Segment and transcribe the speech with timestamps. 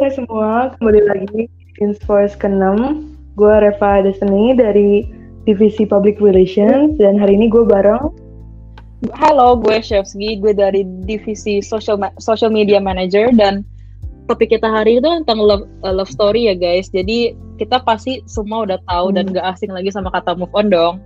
[0.00, 1.44] saya semua, kembali lagi
[1.76, 2.72] di Force ke-6
[3.36, 5.04] Gue Reva Destiny dari
[5.44, 8.08] Divisi Public Relations Dan hari ini gue bareng
[9.12, 13.60] Halo, gue Chefsgi, gue dari Divisi Social, Ma Social Media Manager Dan
[14.24, 18.64] topik kita hari itu tentang love, uh, love story ya guys Jadi kita pasti semua
[18.64, 19.16] udah tahu hmm.
[19.20, 20.96] dan gak asing lagi sama kata move on dong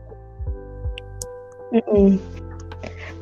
[1.74, 2.08] mm -mm.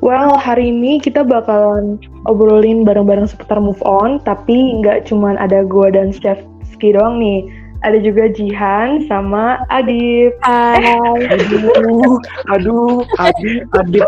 [0.02, 1.95] Well, hari ini kita bakalan
[2.27, 6.43] obrolin bareng-bareng seputar move on, tapi nggak cuma ada gue dan Chef
[6.74, 7.47] Ski doang nih.
[7.87, 10.34] Ada juga Jihan sama Adib.
[10.43, 10.98] Hai.
[11.30, 12.18] Aduh,
[12.51, 14.02] aduh, Adib, Adib.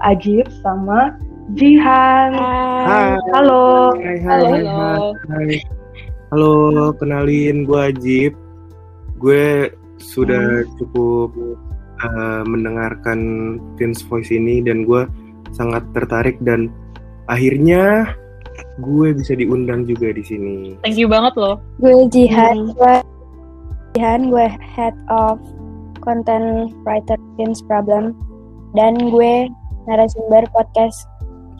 [0.00, 1.12] Ajib sama
[1.52, 2.32] Jihan.
[2.32, 3.20] Hai.
[3.36, 3.92] Halo.
[4.00, 4.48] Hai, hai, Halo.
[4.48, 4.96] hai,
[5.28, 5.52] hai.
[6.32, 6.56] Halo,
[6.96, 8.32] kenalin gue Ajib.
[9.20, 9.68] Gue
[10.00, 11.36] sudah cukup
[12.00, 13.18] uh, mendengarkan
[13.76, 15.06] Teens Voice ini dan gue
[15.52, 16.68] sangat tertarik dan
[17.26, 18.12] akhirnya
[18.78, 20.56] gue bisa diundang juga di sini.
[20.82, 22.94] Thank you banget loh Gue Jihan, gue
[23.94, 25.38] Jihan, gue head of
[25.98, 28.14] content writer Teens Problem
[28.72, 29.48] dan gue
[29.86, 31.08] narasumber podcast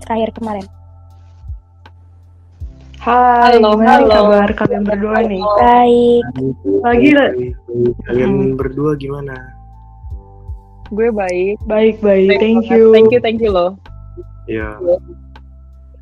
[0.04, 0.66] terakhir kemarin.
[2.98, 4.10] Hai, Halo, gimana halo.
[4.10, 5.42] kabar kalian berdua nih?
[5.62, 6.22] Baik,
[6.82, 7.08] Lagi.
[8.04, 8.58] Kalian Hmm.
[8.58, 9.38] berdua gimana?
[10.92, 12.40] Gue baik Baik, baik.
[12.40, 12.76] Thank banget.
[12.76, 12.84] you.
[12.92, 13.76] Thank you, thank you loh
[14.48, 14.80] Ya,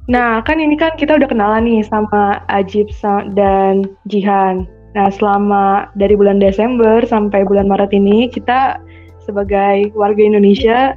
[0.06, 2.86] Nah, kan ini kan kita udah kenalan nih sama Ajib
[3.34, 4.70] dan Jihan.
[4.94, 8.78] Nah, selama dari bulan Desember sampai bulan Maret ini, kita
[9.26, 10.94] sebagai warga Indonesia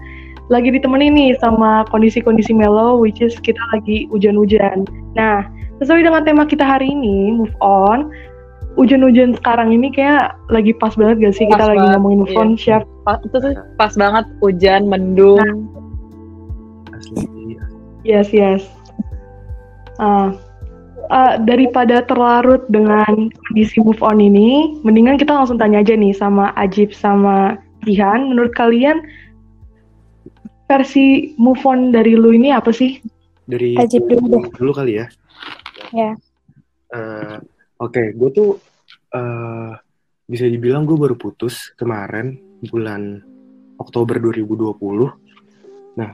[0.54, 4.86] lagi ditemenin nih sama kondisi-kondisi mellow, which is kita lagi hujan-hujan.
[5.18, 5.46] Nah,
[5.82, 8.14] sesuai dengan tema kita hari ini, move on,
[8.80, 12.32] hujan-hujan sekarang ini kayak lagi pas banget gak sih kita Pas lagi banget, ngomongin move
[12.32, 12.40] iya.
[12.40, 12.84] on, Chef?
[13.04, 15.68] pas, Itu tuh pas banget hujan, mendung
[16.96, 17.60] asli.
[18.08, 18.64] Yes, yes.
[20.00, 20.32] Ah,
[21.12, 26.56] ah, daripada terlarut dengan kondisi move on ini, mendingan kita langsung tanya aja nih sama
[26.56, 28.32] Ajib sama Jihan.
[28.32, 29.04] Menurut kalian
[30.72, 33.04] versi move on dari lu ini apa sih?
[33.52, 34.44] Dari Ajib dulu deh.
[34.56, 35.06] dulu kali ya.
[35.92, 36.16] Ya.
[36.96, 37.38] Eh,
[37.80, 38.60] Oke, gue tuh
[39.10, 39.74] eh
[40.30, 42.38] bisa dibilang gue baru putus kemarin
[42.70, 43.18] bulan
[43.82, 44.78] Oktober 2020.
[45.98, 46.12] Nah,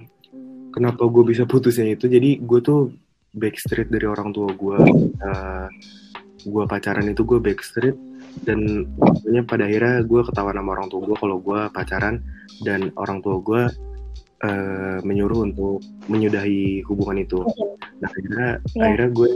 [0.71, 2.07] kenapa gue bisa putusnya itu?
[2.07, 2.95] Jadi gue tuh
[3.35, 4.79] backstreet dari orang tua gue.
[5.19, 5.67] Eh,
[6.45, 7.97] gue pacaran itu gue backstreet
[8.47, 12.15] dan akhirnya pada akhirnya gue ketahuan sama orang tua gue kalau gue pacaran
[12.63, 13.63] dan orang tua gue
[14.45, 17.43] eh, menyuruh untuk menyudahi hubungan itu.
[17.99, 18.47] Nah akhirnya
[18.77, 18.83] Iya.
[18.87, 19.29] akhirnya gue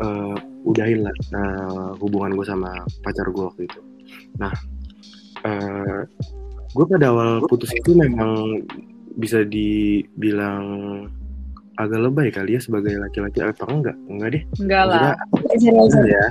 [0.00, 2.74] eh, udahin lah eh, hubungan gue sama
[3.06, 3.80] pacar gue waktu itu.
[4.42, 4.52] Nah
[5.46, 6.00] eh,
[6.74, 8.62] gue pada awal putus itu memang
[9.16, 10.64] bisa dibilang
[11.76, 15.12] agak lebay kali ya sebagai laki-laki apa enggak enggak deh Enggak lah.
[15.32, 16.26] Enggak ya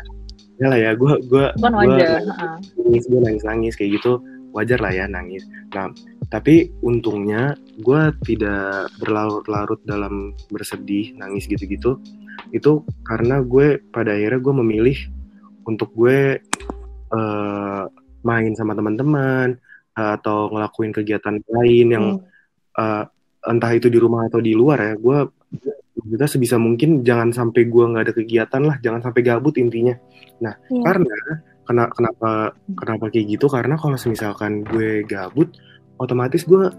[0.55, 2.55] enggak lah ya gue gue heeh.
[2.79, 4.23] nangis gue nangis nangis kayak gitu
[4.55, 5.43] wajar lah ya nangis
[5.75, 5.91] nah
[6.31, 7.53] tapi untungnya
[7.83, 11.99] gue tidak berlarut-larut dalam bersedih nangis gitu-gitu
[12.53, 14.97] itu karena gue pada akhirnya gue memilih
[15.65, 16.37] untuk gue
[17.13, 17.83] eh,
[18.25, 19.57] main sama teman-teman
[19.97, 22.05] eh, atau ngelakuin kegiatan lain yang
[22.77, 23.03] eh,
[23.45, 25.17] entah itu di rumah atau di luar ya gue
[25.95, 29.95] kita sebisa mungkin jangan sampai gue nggak ada kegiatan lah jangan sampai gabut intinya
[30.41, 30.81] nah Iya.
[30.85, 31.17] karena
[31.65, 32.29] kena, kenapa
[32.77, 35.49] kenapa kayak gitu karena kalau misalkan gue gabut
[35.97, 36.69] otomatis gue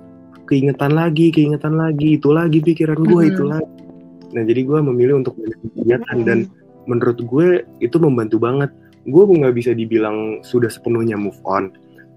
[0.46, 3.30] keingetan lagi keingetan lagi itu lagi pikiran gue Mhm.
[3.34, 3.85] itu lagi
[4.34, 6.26] nah jadi gue memilih untuk banyak kegiatan Mhm.
[6.26, 6.38] dan
[6.86, 7.48] menurut gue
[7.82, 8.70] itu membantu banget.
[9.06, 11.70] Gue nggak bisa dibilang sudah sepenuhnya move on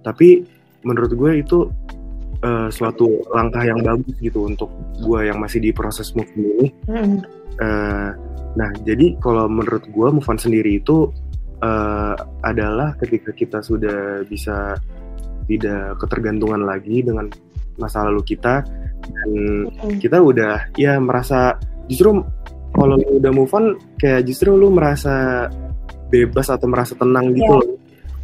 [0.03, 0.47] tapi
[0.87, 1.67] menurut gue itu
[2.39, 4.71] eh, suatu langkah yang bagus gitu untuk
[5.03, 6.67] gue yang masih di proses move on ini.
[7.59, 8.09] Eh,
[8.55, 11.11] nah, jadi kalau menurut gue move on sendiri itu
[11.59, 12.15] eh,
[12.47, 14.79] adalah ketika kita sudah bisa
[15.51, 17.27] tidak ketergantungan lagi dengan
[17.75, 18.63] masa lalu kita
[19.03, 19.29] dan
[19.99, 21.59] kita udah ya merasa
[21.89, 22.21] justru
[22.69, 23.65] kalau lu udah move on
[23.97, 25.49] kayak justru lu merasa
[26.07, 27.59] bebas atau merasa tenang gitu Iya.
[27.59, 27.69] loh.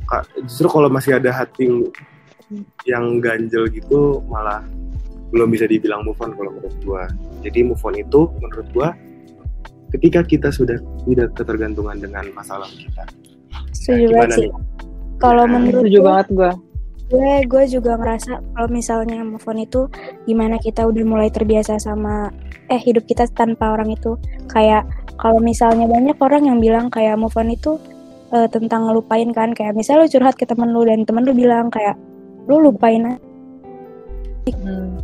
[0.06, 1.66] Ka- Justru kalau masih ada hati
[2.86, 4.62] yang ganjel gitu malah
[5.34, 7.04] belum bisa dibilang move on kalau menurut gua.
[7.42, 8.94] Jadi move on itu menurut gua
[9.90, 13.02] ketika kita sudah tidak ketergantungan dengan masalah kita.
[13.72, 14.50] Setuju Gimana banget sih.
[15.16, 16.52] Kalau Nah, menurut Setuju banget gue
[17.06, 19.86] gue, gue juga ngerasa kalau misalnya move on itu
[20.26, 22.34] gimana kita udah mulai terbiasa sama
[22.70, 24.18] eh hidup kita tanpa orang itu.
[24.50, 24.90] Kayak
[25.22, 27.78] kalau misalnya banyak orang yang bilang kayak move on itu
[28.34, 29.54] eh, tentang ngelupain kan.
[29.54, 31.94] Kayak misalnya lu curhat ke temen lu dan temen lu bilang kayak
[32.50, 33.22] lu lupain aja.
[34.62, 35.02] Hmm.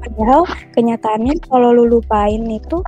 [0.00, 2.80] Padahal kenyataannya kalau lu lupain itu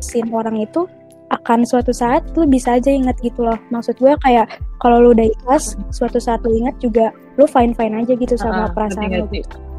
[0.00, 0.88] sin orang itu
[1.28, 4.48] akan suatu saat lu bisa aja inget gitu loh maksud gue kayak
[4.78, 8.66] kalau lu udah ikhlas suatu saat lu inget juga lu fine fine aja gitu sama
[8.66, 9.28] Ah, perasaan lu.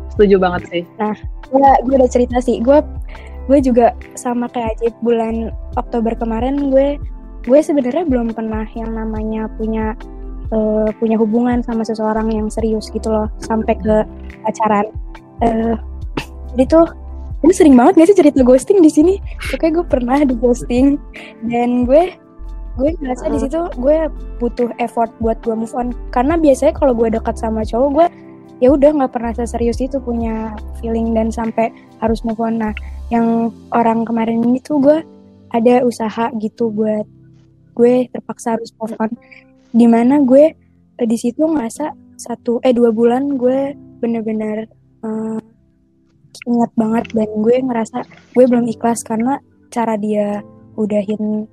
[0.09, 0.83] Setuju banget sih.
[1.49, 2.77] gue gue udah cerita sih gue
[3.49, 7.01] gue juga sama kayak Ajib bulan Oktober kemarin gue
[7.41, 9.97] gue sebenarnya belum pernah yang namanya punya
[10.49, 14.05] eh, punya hubungan sama seseorang yang serius gitu loh sampai ke
[14.43, 14.85] pacaran
[15.39, 15.71] Eh,
[16.51, 16.85] jadi tuh
[17.39, 19.13] gue sering banget gak sih cerita ghosting di sini?
[19.55, 20.99] Oke gue pernah di ghosting.
[21.47, 22.11] Dan gue
[22.79, 24.07] gue ngerasa di situ gue
[24.39, 25.95] butuh effort buat gue move on.
[26.11, 28.07] Karena biasanya kalau gue dekat sama cowok gue
[28.59, 30.51] ya udah nggak pernah seserius itu punya
[30.83, 31.71] feeling dan sampai
[32.03, 32.59] harus move on.
[32.59, 32.75] Nah
[33.07, 34.97] yang orang kemarin ini tuh gue
[35.55, 37.07] ada usaha gitu buat
[37.73, 39.11] gue terpaksa harus move on.
[39.71, 40.55] Di mana gue
[40.99, 43.71] di situ ngerasa satu eh dua bulan gue
[44.03, 44.67] bener-bener
[45.07, 45.39] eh,
[46.49, 47.97] ingat banget dan gue ngerasa
[48.33, 49.37] gue belum ikhlas karena
[49.69, 50.41] cara dia
[50.75, 51.45] udahin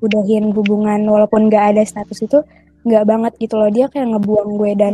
[0.00, 2.42] udahin hubungan walaupun gak ada status itu
[2.82, 3.68] nggak banget gitu loh.
[3.68, 4.92] Dia kayak ngebuang gue dan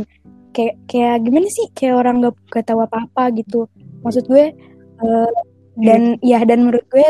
[0.51, 1.67] kayak kayak gimana sih?
[1.73, 3.71] Kayak orang gak, gak tahu apa-apa gitu.
[4.03, 4.51] Maksud gue
[5.01, 5.33] eh,
[5.79, 7.07] dan ya dan menurut gue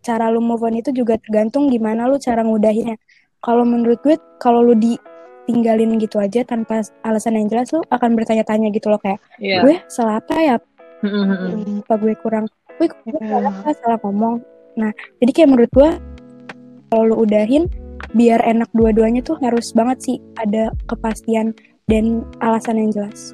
[0.00, 2.98] cara lu move on itu juga tergantung gimana lu cara ngudahinnya.
[3.40, 8.68] Kalau menurut gue kalau lu ditinggalin gitu aja tanpa alasan yang jelas lu akan bertanya-tanya
[8.72, 9.62] gitu loh kayak Iya.
[9.62, 10.56] gue salah apa ya
[11.00, 11.80] Mm-mm.
[11.82, 12.44] apa gue kurang
[12.76, 13.28] gue, gue Iya.
[13.30, 14.40] salah apa salah ngomong
[14.74, 15.90] nah jadi kayak menurut gue
[16.88, 17.64] kalau lu udahin
[18.10, 21.54] biar enak dua-duanya tuh harus banget sih ada kepastian
[21.86, 23.32] dan alasan yang jelas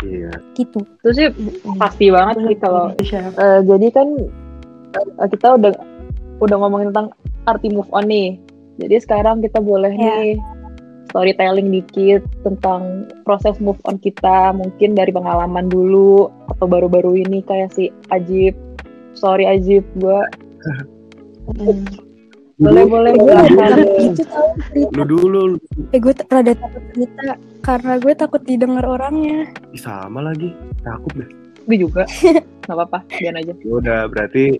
[0.00, 0.32] Iya.
[0.52, 1.26] gitu Itu sih
[1.78, 2.90] pasti banget sih kalau.
[2.92, 4.08] Eh, jadi kan
[4.92, 5.72] eh, kita udah
[6.42, 7.14] udah ngomongin tentang
[7.46, 8.36] arti move on nih.
[8.76, 10.18] Jadi sekarang kita boleh Ya.
[10.18, 10.36] nih
[11.06, 17.70] storytelling dikit tentang proses move on kita, mungkin dari pengalaman dulu atau baru-baru ini kayak
[17.70, 18.54] si Ajib.
[19.12, 20.24] Sorry Ajib, gua
[21.44, 21.84] Hmm.
[22.56, 23.34] boleh boleh gue
[24.00, 25.56] gitu tau cerita Lu dulu, lu
[25.90, 30.54] eh gue rada takut cerita karena gue takut didengar orangnya Ih, sama lagi.
[30.80, 31.28] Takut deh.
[31.64, 32.08] Gue juga.
[32.64, 33.52] Gak apa-apa, biar aja.
[33.52, 34.56] Ya Udah berarti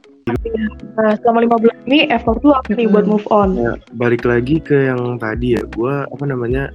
[0.95, 3.57] Nah, selama lima bulan ini effort lu apa nih buat move on?
[3.57, 5.63] ya, balik lagi ke yang tadi ya.
[5.71, 6.69] Gua apa namanya?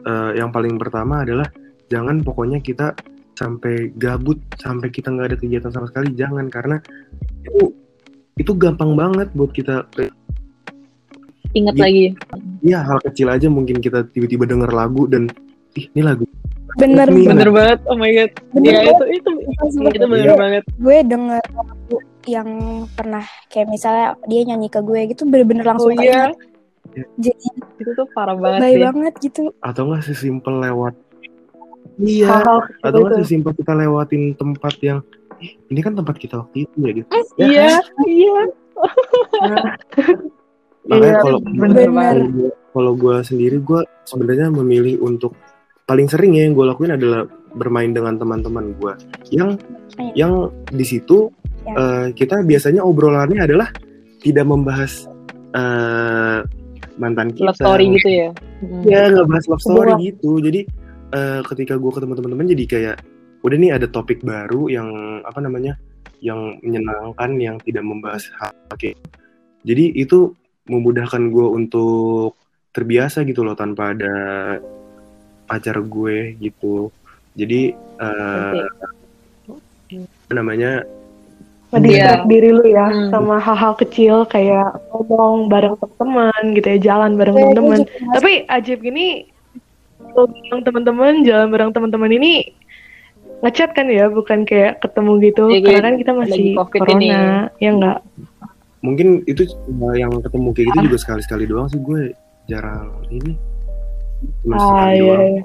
[0.00, 1.48] eh, yang paling pertama adalah
[1.86, 2.92] jangan pokoknya kita
[3.38, 6.82] sampai gabut sampai kita nggak ada kegiatan sama sekali jangan karena
[7.40, 7.70] itu
[8.34, 9.86] itu gampang banget buat kita
[11.48, 11.80] Ingat Gitu.
[11.80, 12.04] lagi.
[12.60, 15.30] ya hal kecil aja mungkin kita tiba-tiba denger lagu dan
[15.72, 16.26] ih ini lagu
[16.76, 18.30] bener Ini Bener banget, oh my god.
[18.52, 18.94] Bener Iya, banget.
[18.94, 19.30] itu, itu,
[19.88, 20.34] itu bener Iya.
[20.36, 20.62] banget.
[20.68, 21.96] gue denger lagu
[22.28, 22.48] yang
[22.92, 27.08] pernah kayak misalnya dia nyanyi ke gue gitu bener-bener langsung Oh iya, keinget.
[27.16, 27.46] jadi
[27.78, 28.84] itu tuh parah banget baik sih.
[28.84, 30.94] banget gitu atau enggak sesimpel lewat
[32.00, 33.20] iya Hal-hal atau enggak itu.
[33.24, 34.98] sesimpel kita lewatin tempat yang
[35.38, 37.68] "Ih, ini kan tempat kita waktu itu ya gitu Ya Iya,
[38.04, 38.38] iya.
[40.88, 41.38] makanya Iya, kalau
[42.70, 45.32] kalau gue sendiri gue sebenarnya memilih untuk
[45.84, 48.92] paling sering ya yang gue lakuin adalah bermain dengan teman-teman gue
[49.30, 49.54] yang
[49.98, 50.12] Iya.
[50.16, 50.32] yang
[50.64, 51.28] di situ
[51.60, 51.72] Ya.
[51.74, 53.68] eh, kita biasanya obrolannya adalah
[54.18, 55.06] tidak membahas
[55.50, 56.38] eh,
[56.96, 58.28] mantan kita Love story gitu ya.
[58.58, 58.80] Mm.
[58.84, 60.60] ya nggak bahas love story gitu jadi
[61.10, 62.96] eh, ketika gue ketemu teman-teman jadi kayak
[63.38, 64.88] udah nih ada topik baru yang
[65.22, 65.78] apa namanya
[66.18, 68.98] yang menyenangkan yang tidak membahas hal kayak
[69.62, 70.34] jadi itu
[70.66, 72.34] memudahkan gue untuk
[72.70, 74.14] terbiasa gitu loh tanpa ada
[75.44, 76.90] pacar gue gitu
[77.32, 78.66] jadi eh,
[79.88, 80.82] apa namanya
[81.68, 82.28] Ngedistract Iya.
[82.32, 83.12] diri lu ya Hmm.
[83.12, 87.80] sama hal-hal kecil kayak ngomong bareng teman gitu ya, jalan bareng Gue- gue teman-teman.
[87.84, 89.06] ngerasa Tapi ajib gini
[90.16, 92.52] bareng teman-teman, jalan bareng teman-teman ini
[93.40, 95.44] ngechat kan ya, bukan kayak ketemu gitu.
[95.48, 97.62] Iya, Karena kan kita masih COVID corona, ini.
[97.62, 97.98] ya enggak?
[98.78, 102.14] mungkin itu cuma yang ketemu kayak gitu juga sekali-sekali doang sih gue
[102.46, 103.34] jarang ini
[104.46, 105.42] cuma Ah, iya, doang iya.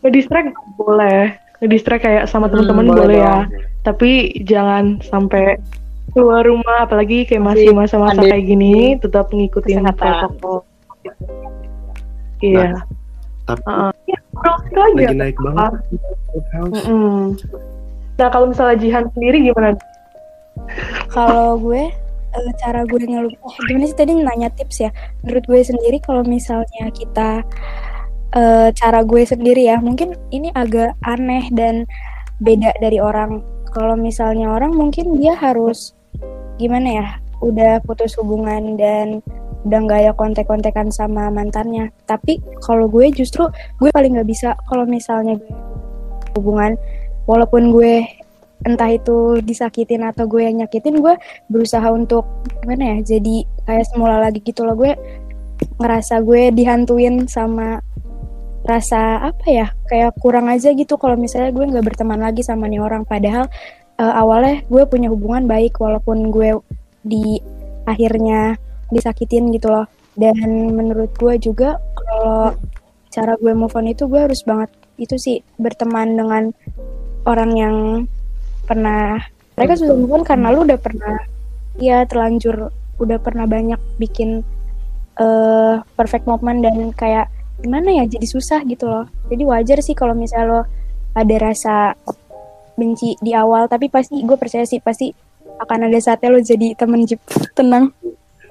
[0.00, 0.50] Ngedistract
[0.80, 3.36] boleh, ngedistract kayak sama Hmm, teman-teman boleh boleh ya.
[3.84, 4.10] Tapi
[4.42, 5.60] jangan sampai
[6.16, 10.64] keluar rumah, apalagi kayak masih masa-masa kayak gini, tetap ngikutin protokol.
[12.40, 12.82] Iya.
[13.48, 13.90] Tapi Heeh.
[14.08, 14.18] Ya,
[14.68, 14.92] itu aja.
[15.06, 15.72] lagi naik banget.
[16.56, 17.36] Mm-mm.
[18.20, 19.76] Nah, kalau misalnya Jihan sendiri gimana?
[21.12, 21.90] kalau gue
[22.32, 24.90] eh, cara gue ngeluh eh, gimana sih tadi nanya tips ya
[25.24, 27.44] menurut gue sendiri kalau misalnya kita
[28.36, 31.84] eh, cara gue sendiri ya mungkin ini agak aneh dan
[32.42, 35.96] beda dari orang kalau misalnya orang mungkin dia harus
[36.60, 37.06] gimana ya
[37.42, 39.24] udah putus hubungan dan
[39.62, 41.90] udah nggak ada kontek-kontekan sama mantannya.
[42.06, 43.46] Tapi kalau gue justru
[43.78, 45.54] gue paling nggak bisa kalau misalnya gue
[46.38, 46.74] hubungan
[47.28, 48.02] walaupun gue
[48.62, 51.18] entah itu disakitin atau gue yang nyakitin gue
[51.50, 52.22] berusaha untuk
[52.62, 54.74] gimana ya jadi kayak semula lagi gitu loh.
[54.74, 54.94] Gue
[55.78, 57.78] ngerasa gue dihantuin sama
[58.62, 62.82] rasa apa ya kayak kurang aja gitu kalau misalnya gue nggak berteman lagi sama nih
[62.82, 63.06] orang.
[63.06, 63.46] Padahal
[63.98, 66.58] uh, awalnya gue punya hubungan baik walaupun gue
[67.02, 67.42] di
[67.86, 68.54] akhirnya
[68.92, 69.88] disakitin gitu loh.
[70.12, 72.52] Dan menurut gue juga kalau
[73.08, 76.52] cara gue move on itu gue harus banget itu sih berteman dengan
[77.24, 77.76] orang yang
[78.68, 79.20] pernah
[79.56, 81.16] mereka susah move on karena lu udah pernah
[81.80, 84.44] ya terlanjur udah pernah banyak bikin
[85.20, 87.28] uh, perfect moment dan kayak
[87.60, 89.06] gimana ya jadi susah gitu loh.
[89.28, 90.60] Jadi wajar sih kalau misalnya lo
[91.12, 91.92] ada rasa
[92.76, 95.12] benci di awal tapi pasti gue percaya sih pasti
[95.60, 97.20] akan ada saatnya lo jadi temen Jeep
[97.52, 97.92] tenang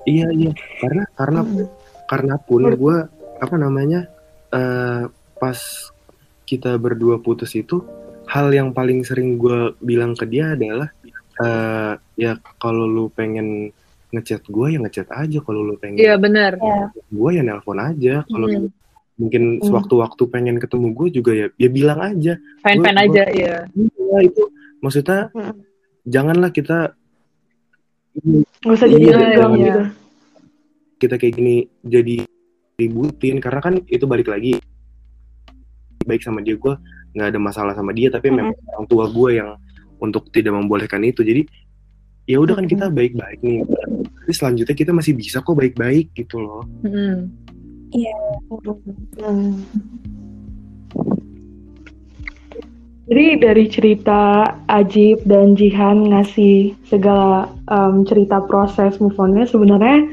[0.05, 1.67] iya iya karena karena hmm.
[2.10, 2.98] karena pun gue
[3.41, 4.05] apa namanya
[4.53, 5.60] uh, pas
[6.46, 7.81] kita berdua putus itu
[8.29, 10.89] hal yang paling sering gue bilang ke dia adalah
[11.41, 13.72] uh, ya kalau lu pengen
[14.12, 16.91] ngechat gue ya ngechat aja kalau lu pengen iya benar ya.
[16.91, 18.70] gue ya nelpon aja kalau hmm.
[19.15, 19.63] mungkin hmm.
[19.63, 24.43] sewaktu-waktu pengen ketemu gue juga ya ya bilang aja fine aja ya iya itu
[24.84, 25.55] maksudnya hmm.
[26.05, 26.93] janganlah kita
[28.61, 29.81] nggak usah jadi iya, gitu.
[31.01, 32.15] Kita kayak gini jadi
[32.77, 34.57] ributin karena kan itu balik lagi
[36.05, 36.73] baik sama dia gue
[37.13, 38.47] nggak ada masalah sama dia tapi mm -hmm.
[38.53, 39.49] memang orang tua gue yang
[40.01, 41.25] untuk tidak membolehkan itu.
[41.25, 41.41] Jadi
[42.29, 43.65] ya udah kan kita baik-baik nih.
[44.21, 46.61] Tapi selanjutnya kita masih bisa kok baik-baik gitu loh.
[47.91, 48.15] Iya
[49.25, 49.53] mm.
[53.10, 60.05] Jadi dari cerita Ajib dan Jihan ngasih segala um, cerita proses move on-nya sebenarnya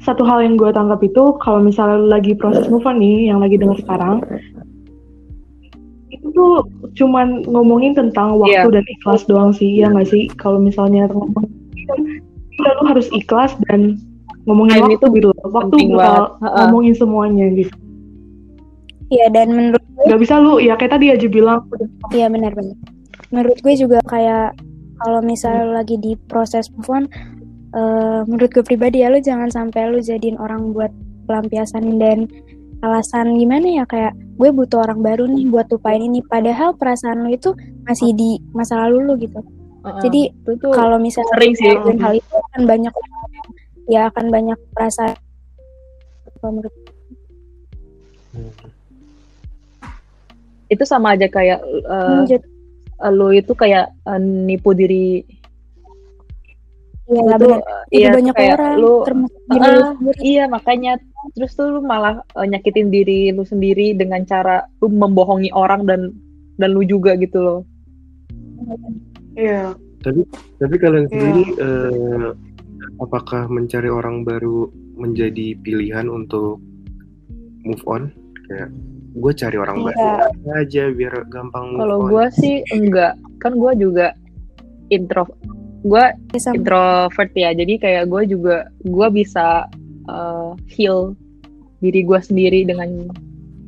[0.00, 3.60] satu hal yang gue tangkap itu kalau misalnya lagi proses move on nih yang lagi
[3.60, 4.24] dengar sekarang
[6.10, 6.66] itu tuh
[6.98, 8.74] cuman ngomongin tentang waktu yeah.
[8.74, 10.26] dan ikhlas doang sih ya nggak sih?
[10.36, 11.46] Kalau misalnya ngomong
[12.60, 13.96] ya lu harus ikhlas dan
[14.44, 17.72] ngomongin waktu itu gitu waktu bakal ngomongin semuanya gitu.
[19.10, 20.62] Iya dan menurut nggak bisa lu.
[20.62, 21.66] Ya kayak tadi aja bilang.
[22.14, 22.76] Iya benar-benar
[23.30, 24.58] menurut gue juga kayak
[25.00, 27.04] kalau misalnya lagi di proses move on
[27.72, 30.90] uh, menurut gue pribadi ya lu jangan sampai lu jadiin orang buat
[31.30, 32.26] pelampiasan dan
[32.80, 36.24] alasan gimana ya kayak gue butuh orang baru nih buat lupain ini.
[36.24, 37.52] Padahal perasaan lu itu
[37.84, 39.40] masih di masa lalu lu gitu.
[39.84, 40.32] Uh, jadi
[40.72, 41.76] kalau misalnya sering sih.
[41.76, 42.92] hal itu akan banyak
[43.92, 45.16] ya akan banyak perasaan.
[46.40, 46.72] Menurut
[50.70, 51.60] itu sama aja kayak
[51.90, 55.26] uh, hmm, lo itu kayak uh, nipu diri
[57.10, 57.48] Iya, itu,
[57.90, 59.90] iya, banyak orang lu, uh,
[60.22, 60.94] iya makanya
[61.34, 66.14] terus tuh lu malah uh, nyakitin diri lu sendiri dengan cara lu membohongi orang dan
[66.54, 67.60] dan lu juga gitu loh.
[69.34, 69.74] Iya.
[70.06, 70.22] Tapi
[70.62, 71.10] tapi kalian yeah.
[71.10, 72.30] sendiri uh,
[73.02, 76.62] apakah mencari orang baru menjadi pilihan untuk
[77.66, 78.14] move on?
[78.46, 78.70] Kayak
[79.10, 80.30] gue cari orang yeah.
[80.30, 81.74] baru aja biar gampang.
[81.74, 84.14] Kalau gue sih enggak, kan gue juga
[84.90, 85.24] intro
[85.80, 86.04] gue
[86.36, 89.64] introvert ya jadi kayak gue juga gue bisa
[90.10, 91.16] uh, heal
[91.80, 93.08] diri gue sendiri dengan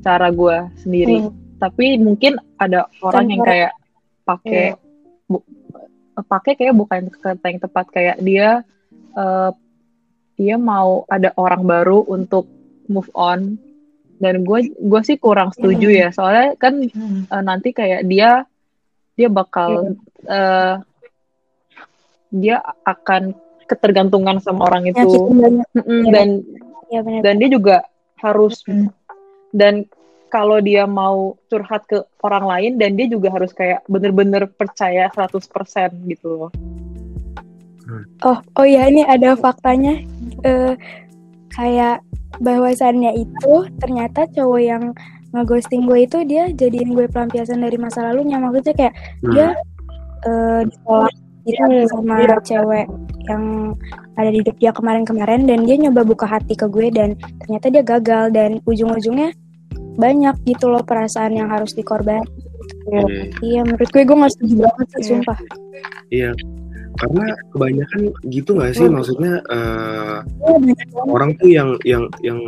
[0.05, 1.57] cara gue sendiri hmm.
[1.57, 3.73] tapi mungkin ada orang yang kayak
[4.29, 6.23] pakai yeah.
[6.29, 8.61] pakai kayak bukan kata yang tepat kayak dia
[9.17, 9.51] uh,
[10.37, 12.45] dia mau ada orang baru untuk
[12.93, 13.57] move on
[14.23, 15.99] dan gue gue sih kurang setuju hmm.
[15.99, 17.27] ya soalnya kan hmm.
[17.27, 18.47] uh, nanti kayak dia
[19.19, 20.31] dia bakal yeah.
[20.31, 20.75] uh,
[22.33, 23.35] dia akan
[23.67, 26.29] ketergantungan sama orang itu mm dan
[26.89, 27.21] ya, benar.
[27.25, 27.77] dan dia juga
[28.21, 28.89] harus mm.
[29.53, 29.85] dan
[30.33, 35.45] kalau dia mau curhat ke orang lain dan dia juga harus kayak bener-bener percaya 100%
[36.09, 36.53] gitu loh.
[38.25, 40.01] Oh, oh ya ini ada faktanya
[40.41, 40.73] uh,
[41.53, 42.01] kayak
[42.41, 44.85] bahwasannya itu ternyata cowok yang
[45.33, 49.33] ngeghosting gue itu dia jadiin gue pelampiasan dari masa lalunya maksudnya kayak hmm.
[49.33, 49.49] dia
[50.29, 51.59] uh, ditolak gitu
[51.91, 52.39] sama iya.
[52.47, 52.87] cewek
[53.27, 53.75] yang
[54.15, 57.83] ada di hidup dia kemarin-kemarin dan dia nyoba buka hati ke gue dan ternyata dia
[57.83, 59.35] gagal dan ujung-ujungnya
[59.99, 62.23] banyak gitu loh perasaan yang harus dikorban.
[62.89, 63.27] Iya, hmm.
[63.43, 65.09] iya menurut gue gue gak setuju banget sih, yeah.
[65.11, 65.39] sumpah.
[66.13, 66.31] Iya,
[67.01, 67.25] karena
[67.57, 68.95] kebanyakan gitu gak sih, hmm.
[68.97, 70.19] maksudnya uh,
[71.09, 72.39] orang tuh yang yang yang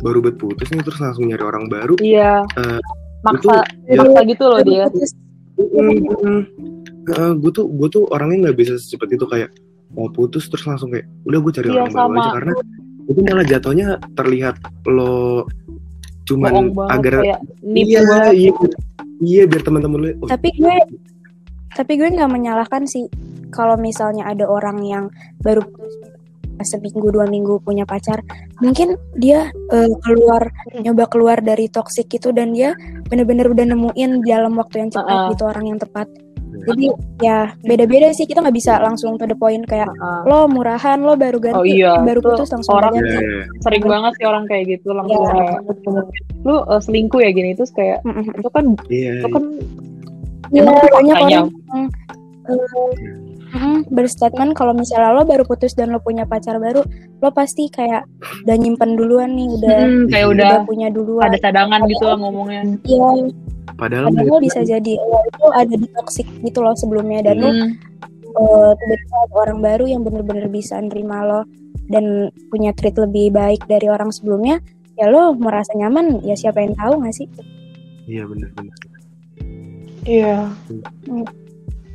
[0.00, 1.94] baru berputus nih terus langsung nyari orang baru.
[2.00, 2.42] Iya.
[2.58, 2.80] Uh,
[3.22, 4.84] maksa, itu, maksa ya, gitu loh dia.
[5.62, 6.42] Mm,
[7.12, 9.50] uh, gue tuh gue tuh orangnya nggak bisa secepat itu kayak
[9.92, 12.52] mau putus terus langsung kayak udah gue cari iya, orang baru aja karena
[13.02, 14.56] itu malah jatuhnya terlihat
[14.88, 15.44] lo
[16.22, 18.52] cuman agar iya, iya
[19.20, 20.76] iya biar teman-teman lo oh, tapi gue
[21.76, 23.10] tapi gue nggak menyalahkan sih
[23.52, 25.04] kalau misalnya ada orang yang
[25.44, 25.94] baru putus
[26.62, 28.22] seminggu dua minggu punya pacar
[28.62, 30.46] mungkin dia eh, keluar
[30.78, 32.70] nyoba keluar dari toxic itu dan dia
[33.10, 35.30] bener-bener udah nemuin dalam waktu yang cepat Uh-uh.
[35.34, 36.06] gitu orang yang tepat
[36.62, 36.86] jadi
[37.18, 40.22] ya beda-beda sih kita nggak bisa langsung to the point kayak Ah.
[40.22, 42.94] lo murahan lo baru ganti Oh iya, baru tuh putus langsung orang-.
[43.02, 43.42] Iya, iya.
[43.64, 45.32] sering banget sih orang kayak gitu langsung Iya.
[45.32, 45.58] kayak
[46.46, 48.38] lu eh, selingkuh ya gini terus kayak Mm-mm.
[48.38, 49.44] itu kan Iya, itu kan
[50.52, 51.88] Iya, Emang banyak orang yang eh,
[53.52, 56.80] mm, berstatement kalau misalnya lo baru putus dan lo punya pacar baru,
[57.20, 58.04] lo pasti kayak
[58.44, 61.28] udah nyimpen duluan nih, udah hmm, kayak udah udah punya duluan.
[61.28, 63.08] ada cadangan gitu lah ngomongnya Iya,
[63.78, 67.70] padahal padahal bisa jadi lo itu ada di toxic gitu loh sebelumnya dan lo Hmm,
[68.32, 71.40] eh, tiba-tiba ada orang baru yang bener-bener bisa nerima lo
[71.92, 74.56] dan punya treat lebih baik dari orang sebelumnya,
[74.96, 77.28] ya lo merasa nyaman, ya siapa yang tahu nggak sih?
[78.08, 78.72] iya benar-benar
[80.02, 80.50] Iya.
[81.06, 81.22] Hmm.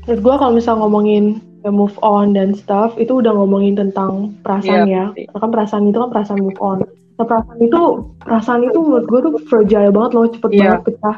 [0.08, 5.04] Menurut gue kalau misal ngomongin move on dan stuff, itu udah ngomongin tentang perasaan Iya,
[5.12, 5.26] ya.
[5.34, 6.78] Karena kan perasaan itu kan perasaan move on.
[7.18, 7.82] Nah, perasaan itu,
[8.22, 10.62] perasaan itu menurut gue tuh fragile banget loh, cepet Iya.
[10.64, 11.16] banget pecah.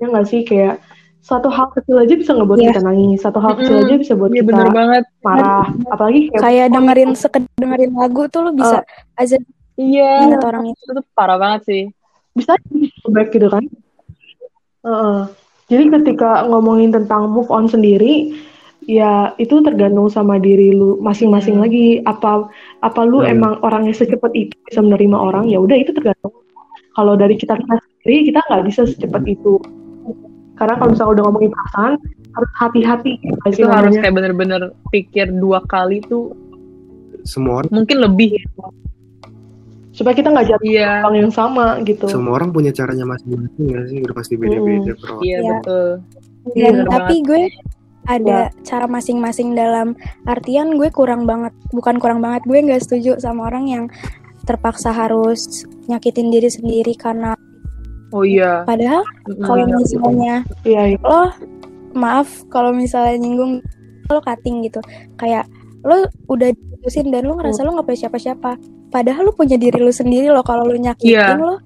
[0.00, 0.40] Ya nggak sih?
[0.42, 0.74] Kayak
[1.22, 2.68] satu hal kecil aja bisa ngebuat Iya.
[2.74, 5.66] kita nangis, satu hal kecil aja bisa buat iya kita bener banget marah.
[5.86, 8.82] Apalagi kayak Kayak dengerin sekedar dengerin lagu tuh lo bisa
[9.14, 9.36] aja
[9.78, 10.82] iya ingat orang itu.
[10.82, 11.82] itu tuh parah banget sih
[12.34, 12.58] bisa
[13.06, 13.62] back gitu kan.
[14.82, 15.20] Heeh.
[15.70, 18.34] Jadi ketika ngomongin tentang move on sendiri,
[18.84, 21.64] ya itu tergantung sama diri lu masing-masing Hmm.
[21.64, 21.86] lagi.
[22.02, 22.48] Apa
[22.80, 23.32] apa lu Hmm.
[23.32, 25.46] emang orangnya secepat itu bisa menerima orang?
[25.46, 26.32] Ya udah itu tergantung.
[26.92, 29.56] Kalau dari kita kita sendiri kita nggak bisa secepat itu.
[30.54, 31.92] Karena kalau misalnya udah ngomongin perasaan
[32.32, 33.12] harus hati-hati.
[33.48, 34.00] Itu harus namanya?
[34.00, 36.32] kayak bener-bener pikir dua kali tuh
[37.22, 38.34] semua orang mungkin lebih
[39.92, 42.08] supaya kita nggak jatuh iya orang yang sama gitu.
[42.08, 45.52] semua orang punya caranya masing-masing nggak sih udah pasti beda-beda bro iya Iya.
[45.54, 45.88] betul
[46.42, 47.42] Iya, Dan bener tapi gue
[48.04, 48.62] ada Ya.
[48.62, 53.64] cara masing-masing dalam artian gue kurang banget, bukan kurang banget, gue nggak setuju sama orang
[53.66, 53.84] yang
[54.42, 57.38] terpaksa harus nyakitin diri sendiri karena
[58.10, 59.38] oh iya padahal Mm-mm.
[59.40, 60.98] kalau misalnya Iya, iya.
[60.98, 61.30] lo
[61.94, 63.62] maaf kalau misalnya nyinggung
[64.04, 64.82] lo cutting gitu
[65.14, 65.46] kayak
[65.80, 65.94] lo
[66.26, 68.58] udah diputusin dan lo ngerasa lo nggak punya siapa-siapa
[68.90, 71.38] padahal lo punya diri lo sendiri lo kalau lo nyakitin Iya.
[71.38, 71.62] lo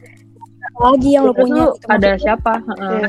[0.76, 1.86] lagi yang lo Itu punya gitu.
[1.88, 2.92] ada siapa Heeh.
[2.92, 3.08] Iya.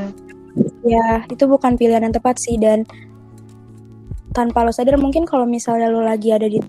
[0.82, 2.88] ya itu bukan pilihan yang tepat sih dan
[4.30, 6.60] tanpa lo sadar mungkin kalau misalnya lo lagi ada di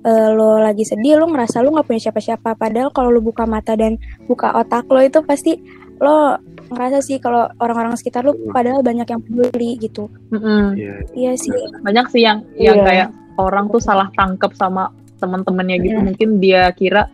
[0.00, 3.74] eh, lo lagi sedih lo ngerasa lo nggak punya siapa-siapa padahal kalau lo buka mata
[3.74, 5.58] dan buka otak lo itu pasti
[5.98, 6.38] lo
[6.68, 10.76] ngerasa sih kalau orang-orang sekitar lo padahal banyak yang peduli gitu Mm-mm.
[10.76, 12.86] Iya, iya sih banyak sih yang yang Iya.
[12.86, 16.04] kayak orang tuh salah tangkep sama teman-temannya gitu Iya.
[16.04, 17.10] mungkin dia kira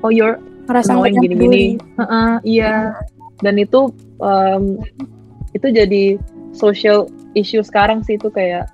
[0.00, 1.34] oh you're ngerasa nggak gini-gini
[1.74, 1.96] peduli.
[1.96, 2.74] Heeh, iya
[3.40, 3.88] dan itu
[4.20, 4.76] em,
[5.50, 6.04] itu jadi
[6.52, 8.68] social issue sekarang sih itu kayak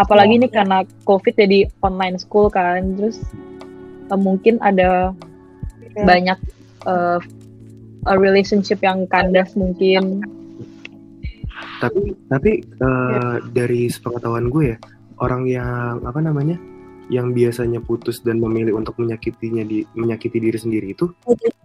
[0.00, 3.20] apalagi Iya, ini karena covid jadi online school kan terus
[4.08, 5.12] eh, mungkin ada
[5.90, 6.06] Iya.
[6.06, 6.38] banyak
[8.08, 10.24] a relationship yang kandas mungkin.
[11.80, 14.76] Tapi tapi eh, dari sepengetahuan gue ya
[15.20, 16.56] orang yang apa namanya
[17.10, 21.10] yang biasanya putus dan memilih untuk menyakitinya di menyakiti diri sendiri itu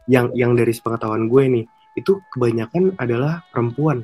[0.10, 4.04] yang yang dari sepengetahuan gue nih itu kebanyakan adalah perempuan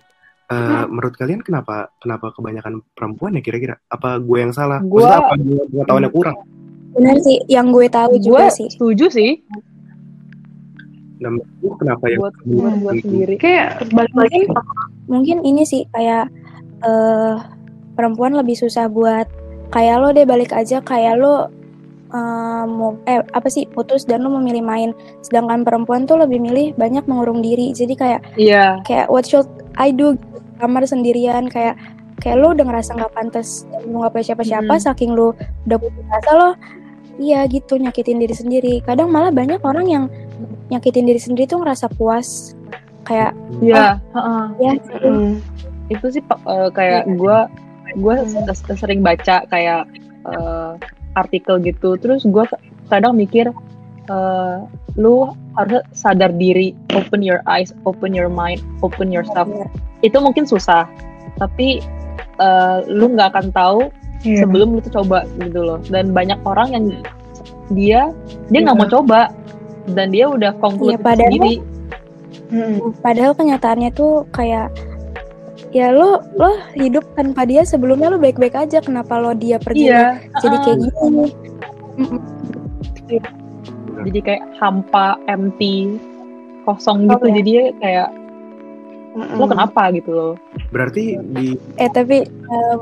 [0.51, 3.79] Eh, menurut kalian kenapa kenapa kebanyakan perempuan ya kira-kira?
[3.87, 4.83] Apa gue yang salah?
[4.83, 6.35] Gua- Maksudnya apa gue pengetahuannya kurang?
[6.91, 8.67] Benar sih yang gue tahu gue juga sih.
[8.67, 9.31] setuju sih.
[11.63, 12.17] Lu kenapa ya?
[12.19, 13.07] Buat buat buat gitu?
[13.07, 13.33] sendiri.
[13.39, 14.39] Kayak balik lagi.
[14.43, 14.57] Mungkin
[15.07, 16.27] mungkin ini sih kayak
[16.81, 17.35] eh
[17.95, 19.29] perempuan lebih susah buat
[19.71, 21.47] kayak lo deh balik aja kayak lo
[22.11, 24.89] eh, mau eh apa sih putus dan lo memilih main.
[25.23, 27.71] Sedangkan perempuan tuh lebih milih banyak mengurung diri.
[27.71, 28.79] Jadi kayak iya.
[28.83, 29.47] kayak what should
[29.79, 30.19] I do?
[30.59, 31.79] Kamar sendirian kayak
[32.21, 34.83] kayak lo udah ngerasa nggak pantas lo nggak punya siapa-siapa Hmm.
[34.85, 35.33] saking lo
[35.65, 36.49] udah putus asa lo
[37.17, 38.73] iya gitu nyakitin diri sendiri.
[38.85, 40.03] Kadang malah banyak orang yang
[40.69, 42.53] nyakitin diri sendiri tuh ngerasa puas.
[43.09, 43.97] Kayak iya.
[44.13, 44.43] Heeh.
[44.61, 44.71] ya
[45.01, 45.41] Mm.
[45.89, 47.37] itu sih eh, kayak gue
[47.99, 48.15] gue
[48.77, 49.83] sering baca kayak
[50.29, 50.71] eh,
[51.15, 51.97] artikel gitu.
[51.99, 52.45] Terus gue
[52.87, 53.49] kadang mikir
[54.07, 54.57] eh,
[54.95, 59.47] lu harus sadar diri open your eyes open your mind open yourself.
[60.01, 60.87] Itu mungkin susah
[61.37, 61.79] tapi
[62.37, 63.81] eh, lu nggak akan tahu
[64.21, 64.45] Iya.
[64.45, 65.81] sebelum lu tuh coba gitu loh.
[65.89, 66.85] Dan banyak orang yang
[67.73, 68.13] dia
[68.53, 69.33] dia nggak mau coba.
[69.89, 71.53] Dan dia udah conclude Iya, padahal- sendiri.
[73.01, 74.69] Padahal kenyataannya tuh kayak
[75.71, 79.95] ya lo lo hidup tanpa dia sebelumnya lo baik-baik aja kenapa lo dia pergi lo
[79.95, 80.07] iya
[80.43, 81.25] jadi kayak gini
[81.99, 82.19] Mm-mm.
[84.07, 85.95] jadi kayak hampa empty
[86.67, 87.35] kosong gitu Oke.
[87.39, 88.09] jadi kayak
[89.15, 89.39] Mm-mm.
[89.39, 90.33] lo kenapa gitu loh
[90.75, 92.77] berarti di eh tapi eh,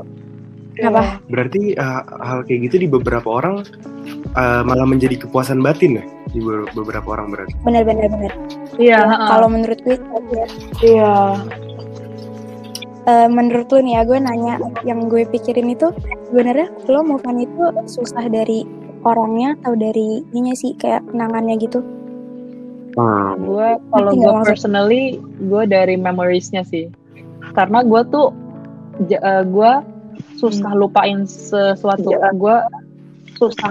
[0.80, 1.20] Kenapa?
[1.28, 3.66] Berarti uh, hal kayak gitu di beberapa orang
[4.32, 7.52] uh, malah menjadi kepuasan batin ya di be- beberapa orang berarti.
[7.66, 8.32] Bener bener bener.
[8.80, 9.04] Iya.
[9.04, 10.46] Ya, Kalau menurut gue, ya,
[10.80, 11.14] Iya.
[13.10, 14.54] Eh, menurut lu nih ya, gue nanya
[14.86, 15.90] yang gue pikirin itu
[16.30, 18.62] sebenarnya lo move on itu susah dari
[19.02, 21.82] orangnya atau dari ininya sih kayak kenangannya gitu.
[22.98, 23.38] Hmm.
[23.46, 25.02] gue kalau gue personally
[25.46, 26.90] gue dari memoriesnya sih.
[27.54, 28.34] Karena gue tuh
[29.06, 29.72] ja- eh, gue
[30.38, 32.10] susah lupain sesuatu.
[32.36, 32.56] Gue
[33.38, 33.70] susah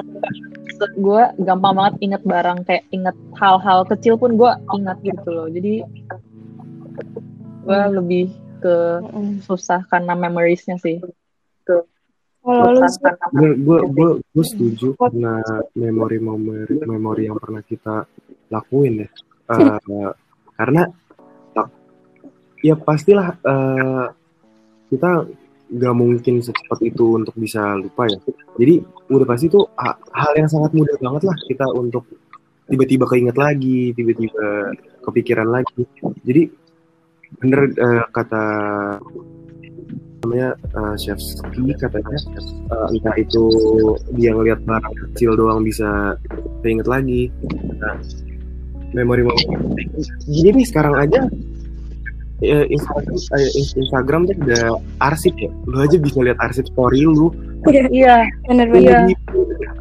[0.95, 5.51] gue gampang banget inget barang kayak inget hal-hal kecil pun gue ingat gitu loh.
[5.51, 5.83] Jadi
[7.67, 8.75] gue lebih ke
[9.43, 10.99] susah karena memoriesnya sih
[12.39, 12.81] Kalau lu
[13.35, 15.43] Gue gue gue gue setuju karena
[15.75, 18.07] memori-memori memori yang pernah kita
[18.47, 19.09] lakuin ya.
[19.49, 20.11] Eh,
[20.55, 20.83] karena
[22.59, 24.05] ya pastilah eh,
[24.89, 25.27] kita
[25.69, 28.17] nggak mungkin secepat itu untuk bisa lupa ya.
[28.57, 28.81] Jadi
[29.13, 32.09] udah pasti itu ha- hal yang sangat mudah banget lah kita untuk
[32.69, 34.73] tiba-tiba keinget lagi, tiba-tiba
[35.05, 35.85] kepikiran lagi.
[36.25, 36.43] Jadi
[37.37, 38.43] bener eh, kata
[40.19, 43.43] namanya eh, chef Ski katanya eh, entah itu
[44.17, 46.17] dia ngelihat barang kecil doang bisa
[46.65, 47.29] keinget lagi.
[47.79, 47.95] Nah,
[48.97, 49.45] memori memori.
[50.25, 51.29] Jadi nih sekarang aja
[52.39, 53.15] Instagram,
[53.75, 54.61] Instagram tuh ada
[55.03, 55.51] arsip ya.
[55.67, 57.29] Lu aja bisa lihat arsip story lu.
[57.91, 59.11] iya bener-bener.
[59.11, 59.15] Iya.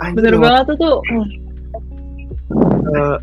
[0.02, 0.96] Anjing, bener banget tuh tuh
[2.94, 3.16] eh,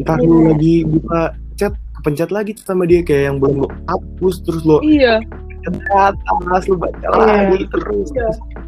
[0.00, 4.40] entah lu lagi buka chat kepencet lagi tuh sama dia kayak yang belum lo hapus
[4.48, 5.20] terus lo iya.
[5.60, 7.52] ke atas lu baca Iya.
[7.52, 8.08] lagi terus.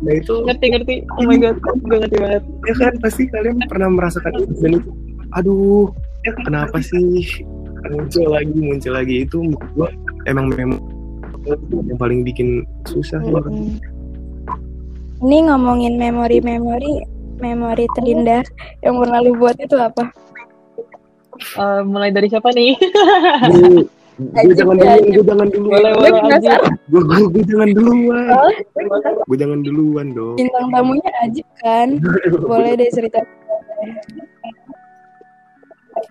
[0.04, 0.94] Nah itu ngerti ngerti.
[1.16, 2.42] Oh my god gue ngerti banget.
[2.68, 4.90] Ya kan pasti kalian pernah merasakan itu dan itu
[5.32, 5.88] aduh
[6.44, 7.24] kenapa sih
[7.88, 9.24] muncul lagi muncul lagi?
[9.24, 9.88] Itu gua
[10.28, 10.84] emang memang
[11.72, 13.80] yang paling bikin susah sih.
[15.22, 17.06] Ini ngomongin memori-memori,
[17.38, 18.42] memori terindah
[18.84, 20.10] yang pernah lu buat itu apa?
[21.42, 22.78] Eh, mulai dari siapa nih?
[24.22, 28.26] Gue gue jangan duluan gue jangan duluan boleh gue gue jangan duluan.
[29.24, 30.36] Gue jangan duluan dong.
[30.36, 31.88] Bintang tamunya Ajib kan?
[32.50, 33.20] Boleh deh cerita.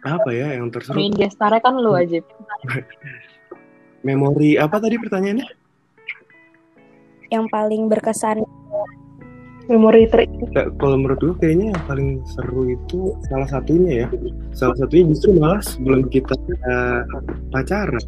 [0.02, 0.98] apa ya yang terseru?
[0.98, 2.17] Main gestarnya kan lu aja
[4.02, 5.48] memori apa tadi pertanyaannya?
[7.30, 8.41] Yang paling berkesan.
[9.63, 10.26] Memori ter
[10.76, 14.08] kalau menurut gue kayaknya yang paling seru itu salah satunya ya
[14.52, 16.34] salah satunya justru malah sebelum kita
[16.65, 17.02] uh,
[17.50, 18.02] pacaran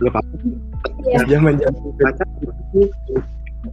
[0.00, 0.34] apa-apa
[1.02, 1.18] Iya.
[1.28, 2.34] zaman zaman pacaran
[2.72, 2.82] itu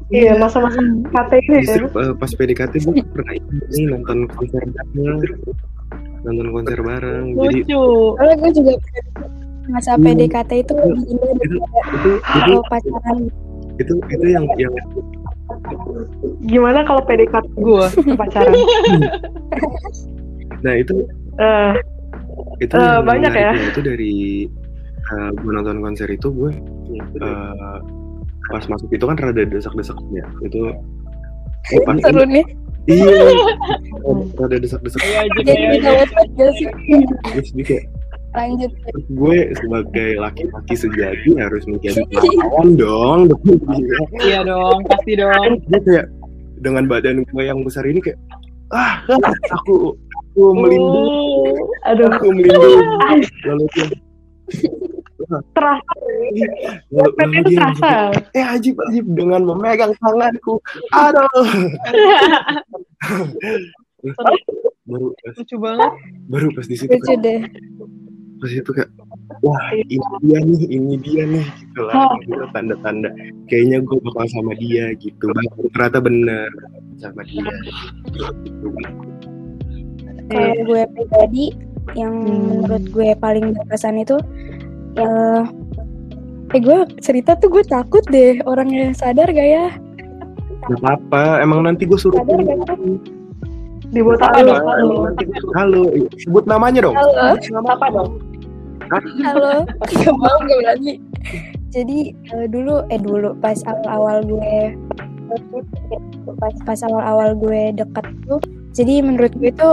[0.10, 0.78] Iya, masa-masa
[1.10, 1.62] KT ini ya.
[1.66, 5.18] justru uh, pas PDKT gue pernah ini nonton konser bareng
[6.22, 7.82] nonton konser bareng jadi lucu
[8.14, 8.72] Soalnya gue juga
[9.68, 10.04] masa Hmm.
[10.04, 13.18] PDKT itu lebih indah itu daripada itu itu pacaran.
[13.78, 14.74] itu itu yang yang
[16.42, 17.86] Gimana kalau PDKT gue
[18.20, 18.54] pacaran?
[20.60, 21.74] nah itu Eh,
[22.60, 23.52] itu Eh, yang banyak ya?
[23.56, 24.16] itu dari
[25.10, 26.52] uh, gue nonton konser itu gue
[27.18, 27.78] uh,
[28.46, 30.74] pas masuk itu kan rada desak-desak ya itu
[31.70, 32.44] eh, pas Seru nih.
[32.86, 33.14] iya
[34.40, 36.68] rada desak-desak aja Jadi aja sih.
[37.24, 37.86] terus dia kayak
[38.30, 38.72] Lanjut.
[39.10, 43.20] gue sebagai laki-laki sejati harus menjadi pahlawan dong.
[44.22, 45.60] Iya dong pasti dong.
[45.68, 46.06] Dia kayak
[46.60, 48.20] dengan badan gue yang besar ini kayak
[48.70, 49.02] ah
[49.50, 51.10] aku aku melindungi.
[51.58, 53.26] Oh, aduh, aku melindungi.
[53.50, 53.86] Lalu dia
[55.54, 55.90] terasa.
[56.94, 57.94] lalu, lalu Itu dia terasa.
[58.34, 60.62] eh Ajib Ajib dengan memegang tanganku.
[60.94, 61.26] Aduh.
[64.90, 65.92] Baru pas, lucu banget.
[66.26, 67.40] baru pas di situ Lucu kayak, deh.
[68.40, 68.90] Pas itu kayak
[69.44, 73.12] wah ini dia nih ini dia nih gitu lah gitu, tanda-tanda
[73.52, 76.50] kayaknya gue bakal sama dia gitu Baru ternyata bener
[77.00, 77.52] sama dia
[78.48, 78.68] gitu.
[80.30, 81.46] Kalau gue pribadi
[81.98, 84.16] yang menurut gue paling berkesan itu
[85.00, 85.44] eh
[86.54, 89.68] eh gue cerita tuh gue takut deh orangnya sadar gak ya?
[90.70, 92.76] Gak apa-apa, emang nanti gue suruh Sadar gak ya?
[93.90, 95.18] Dibuat apa halo, dong?
[95.58, 95.82] halo,
[96.22, 96.94] sebut namanya dong.
[96.94, 98.10] Halo, Nama apa dong?
[99.24, 100.94] Halo, gak mau gak berani.
[101.70, 104.58] Jadi eh, dulu eh dulu pas awal-awal gue
[106.42, 108.42] pas pas awal-awal gue deket tuh
[108.74, 109.72] jadi menurut gue itu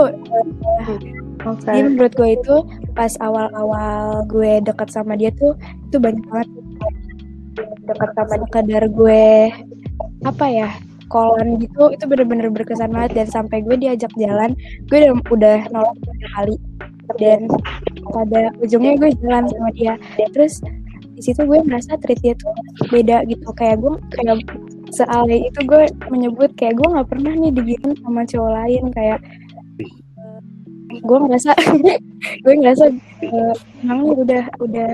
[1.45, 1.63] Oke.
[1.69, 2.55] Jadi menurut gue itu
[2.97, 5.53] pas awal-awal gue deket sama dia tuh
[5.89, 6.49] itu banyak banget
[7.87, 9.53] deket sama kadar gue
[10.25, 10.69] apa ya
[11.07, 13.23] kolan gitu itu bener-bener berkesan banget.
[13.23, 14.53] Dan sampai gue diajak jalan
[14.87, 15.95] gue udah, udah nolak
[16.35, 16.55] kali.
[17.17, 17.47] Dan
[18.11, 19.95] pada ujungnya gue jalan sama dia.
[20.35, 20.59] Terus
[21.17, 22.53] di situ gue merasa treat dia tuh
[22.93, 23.47] beda gitu.
[23.57, 24.37] Kayak gue kayak
[24.93, 28.83] sealai itu gue menyebut kayak gue nggak pernah nih digituin sama cowok lain.
[28.93, 29.19] Kayak
[30.87, 31.51] gue ngerasa
[32.43, 32.85] gue ngerasa
[33.27, 34.89] uh, udah udah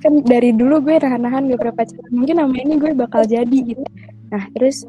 [0.00, 3.82] kan dari dulu gue nahan-nahan pernah pacaran mungkin sama ini gue bakal jadi gitu.
[4.30, 4.84] Nah terus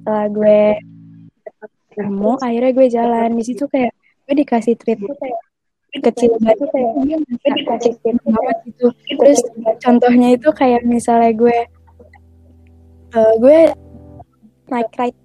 [0.00, 0.60] setelah gue
[1.92, 3.28] ketemu akhirnya gue jalan.
[3.36, 3.92] Di situ kayak
[4.26, 5.40] gue dikasih treat tuh kayak
[6.04, 6.68] kecil banget.
[6.68, 8.86] Kayak dia dikasih treat banget gitu.
[8.92, 9.40] Terus
[9.80, 11.58] contohnya itu kayak misalnya gue
[13.16, 13.58] uh, gue
[14.66, 15.18] naik ride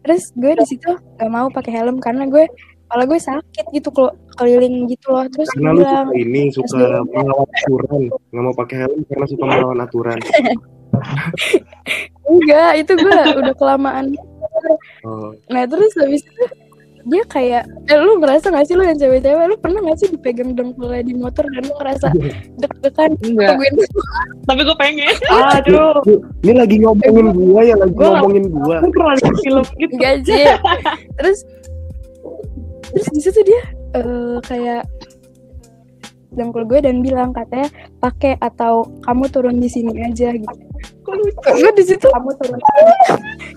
[0.00, 2.48] terus gue di situ gak mau pakai helm karena gue
[2.88, 5.24] kepala gue sakit gitu kalau keliling gitu loh.
[5.28, 8.00] Terus karena lu suka ini suka melawan aturan.
[8.32, 10.18] Nggak mau pakai helm karena suka melawan aturan
[12.30, 14.14] enggak itu gue udah kelamaan.
[15.06, 15.32] Oh.
[15.48, 16.44] nah terus habis itu
[17.08, 19.44] dia kayak eh, lu ngerasa gak sih lu yang cewek-cewek?
[19.48, 22.12] Lu pernah gak sih dipegang dengkulnya di motor dan lu ngerasa
[22.60, 23.10] deg-degan?
[23.24, 23.56] Enggak.
[24.44, 25.14] Tapi gue pengen.
[25.32, 26.04] Aduh.
[26.44, 29.94] Ini lagi ngomongin gua ya lagi gua, ngomongin gua aku pernah lihat film gitu.
[30.28, 30.44] Sih.
[31.16, 31.38] Terus
[32.90, 33.62] terus di situ dia
[33.96, 34.82] uh, kayak
[36.34, 40.56] dengkul gue dan bilang katanya pakai atau kamu turun di sini aja gitu.
[41.42, 42.60] Gue di situ kamu turun.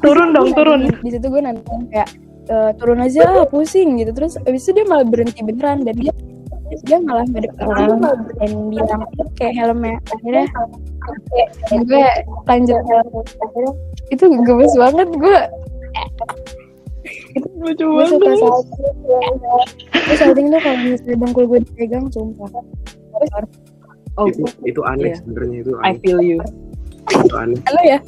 [0.01, 0.81] turun dong, turun.
[1.01, 2.09] Di situ gue nanti kayak
[2.49, 4.11] e, turun aja pusing gitu.
[4.11, 6.13] Terus abis itu dia malah berhenti beneran dan dia
[6.81, 7.53] dia malah ngadep
[8.41, 9.01] dan bilang
[9.37, 10.45] kayak helmnya akhirnya
[11.69, 12.05] gue
[12.49, 12.81] lanjut
[13.37, 13.73] akhirnya
[14.09, 15.37] itu gemes banget gue
[17.33, 18.51] itu lucu banget gue suka
[19.93, 22.49] terus salting tuh kalau misalnya dengkul gue dipegang sumpah
[24.17, 25.17] oh itu, itu aneh yeah.
[25.17, 25.85] sebenarnya itu aneh.
[25.89, 26.37] I feel you
[27.09, 27.99] itu aneh halo ya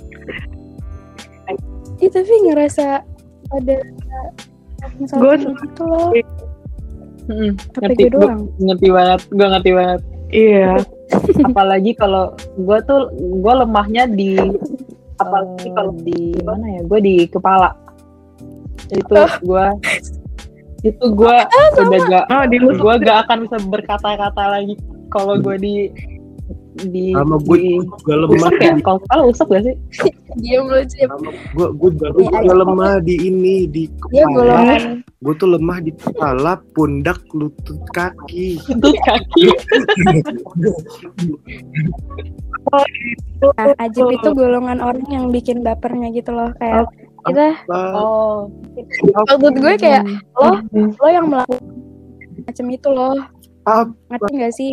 [1.95, 3.07] Iya tapi ngerasa
[3.55, 3.75] ada
[4.99, 6.11] gue gitu loh
[7.25, 8.53] Hmm, ngerti, gue doang.
[8.61, 10.01] ngerti banget, gue ngerti banget.
[10.29, 10.69] Iya.
[11.41, 14.38] Apalagi kalau gue tuh gue lemahnya di
[15.23, 16.81] apalagi kalau di mana ya?
[16.85, 17.73] Gue di kepala
[18.93, 19.67] itu gue
[20.85, 22.43] itu gue ah, udah gak oh,
[22.77, 24.77] gue gak akan bisa berkata-kata lagi
[25.09, 25.75] kalau gue di
[26.75, 28.75] di sama gue di, juga lemah ya?
[28.83, 29.75] kalau kalau usap gak sih?
[30.43, 31.07] Diam lu sih
[31.55, 34.99] gue gue juga, gue juga lemah di ini di kepala.
[34.99, 38.59] gue tuh lemah di kepala pundak lutut kaki.
[38.67, 39.45] Lutut kaki.
[43.45, 46.89] Nah Ajib itu golongan orang yang bikin bapernya gitu loh kayak
[47.25, 48.49] kita oh.
[49.25, 50.03] Maksud gue kayak
[50.38, 50.61] lo
[51.01, 51.61] lo yang melakukan
[52.45, 53.17] macam itu loh.
[54.11, 54.71] Ngerti gak sih?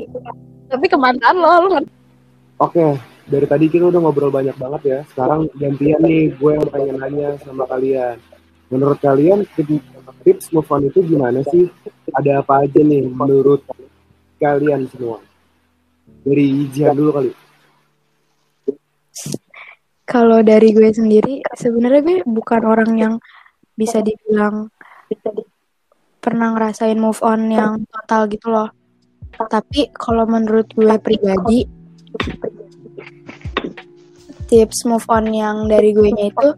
[0.68, 1.92] Tapi kemantan lo lo ngerti.
[2.60, 2.86] Oke
[3.22, 4.98] dari tadi kita udah ngobrol banyak banget ya.
[5.08, 8.20] Sekarang gantian nih gue yang pengen nanya sama kalian.
[8.68, 9.44] Menurut kalian
[10.24, 11.68] tips move on itu gimana sih?
[12.12, 13.64] Ada apa aja nih menurut
[14.36, 15.22] kalian semua?
[16.22, 17.41] Dari Jihan dulu kali
[20.12, 23.14] kalau dari gue sendiri, sebenarnya gue bukan orang yang
[23.72, 24.68] bisa dibilang
[26.20, 28.68] pernah ngerasain move on yang total gitu loh.
[29.32, 31.64] Tapi kalau menurut gue pribadi,
[34.52, 36.48] tips move on yang dari gue nya itu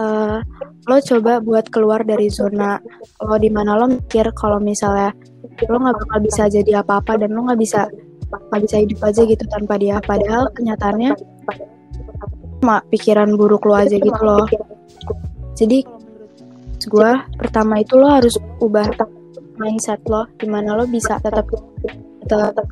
[0.00, 0.40] uh,
[0.88, 2.80] lo coba buat keluar dari zona
[3.20, 5.12] lo di mana lo mikir kalau misalnya
[5.68, 7.84] lo nggak bakal bisa jadi apa-apa dan lo nggak bisa
[8.48, 11.12] nggak bisa hidup aja gitu tanpa dia padahal kenyataannya
[12.64, 14.48] cuma pikiran buruk lo aja gitu loh.
[15.52, 15.84] jadi
[16.88, 18.88] gue pertama itu lo harus ubah
[19.60, 21.44] mindset lo di mana lo bisa tetap
[22.24, 22.64] tetap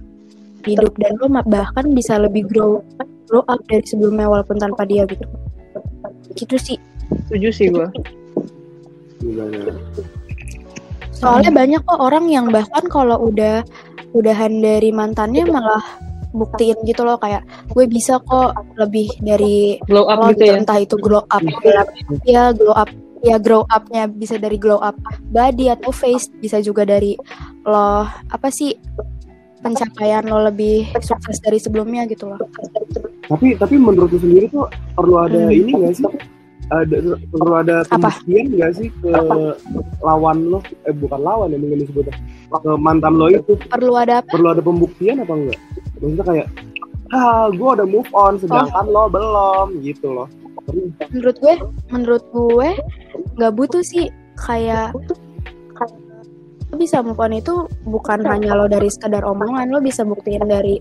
[0.64, 2.80] hidup dan lo bahkan bisa lebih grow
[3.28, 5.28] grow up dari sebelumnya walaupun tanpa dia gitu.
[6.32, 6.78] Gitu sih.
[7.28, 7.88] Setuju sih gue
[11.22, 13.62] soalnya banyak kok orang yang bahkan kalau udah
[14.12, 15.84] udahan dari mantannya malah
[16.32, 20.56] buktiin gitu loh kayak gue bisa kok lebih dari glow up lo, gitu ya?
[20.58, 21.42] Entah itu glow up.
[22.24, 22.90] Ya glow up.
[23.22, 24.98] Ya grow upnya bisa dari glow up
[25.30, 27.14] body atau face bisa juga dari
[27.62, 28.74] lo apa sih
[29.62, 32.42] pencapaian lo lebih sukses dari sebelumnya gitu loh.
[33.30, 34.66] Tapi tapi menurut lo sendiri tuh
[34.98, 35.54] perlu ada hmm.
[35.54, 36.06] ini gak sih
[36.70, 36.96] ada
[37.32, 39.10] perlu ada pembuktian nggak sih ke
[40.04, 40.60] lawan lo?
[40.86, 42.14] Eh bukan lawan ya mungkin disebutnya
[42.52, 43.58] ke mantan lo itu.
[43.66, 44.30] Perlu ada apa?
[44.30, 45.60] perlu ada pembuktian apa enggak
[46.02, 46.46] maksudnya kayak
[47.12, 48.92] ah gue udah move on sedangkan oh.
[48.92, 50.28] lo belum gitu loh.
[51.12, 51.54] Menurut gue
[51.90, 52.68] menurut gue
[53.38, 54.08] nggak butuh sih.
[54.32, 54.96] Kayak
[56.72, 60.80] lo bisa move on itu bukan hanya lo dari sekadar omongan lo bisa buktiin dari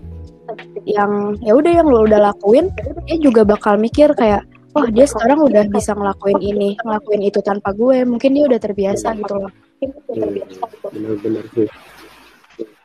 [0.88, 2.72] yang ya udah yang lo udah lakuin
[3.06, 7.72] dia juga bakal mikir kayak oh dia sekarang udah bisa ngelakuin ini ngelakuin itu tanpa
[7.76, 8.04] gue.
[8.08, 9.52] Mungkin dia udah terbiasa gitu loh.
[10.92, 11.68] Benar-benar sih.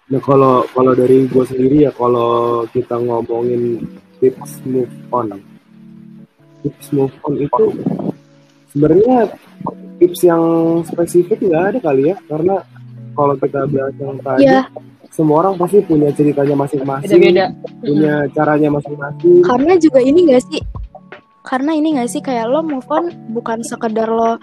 [0.07, 3.83] Nah kalau kalau dari gue sendiri ya kalau kita ngomongin
[4.23, 5.35] tips move on,
[6.63, 7.63] tips move on itu
[8.71, 9.35] sebenarnya
[9.99, 10.43] tips yang
[10.87, 12.63] spesifik nggak ada kali ya karena
[13.17, 14.61] kalau kita bahas yang tadi Iya.
[15.09, 17.19] semua orang pasti punya ceritanya masing-masing
[17.81, 19.41] punya caranya masing-masing.
[19.41, 20.61] Karena juga ini gak sih?
[21.47, 24.35] Karena ini gak sih kayak lo move on bukan sekedar lo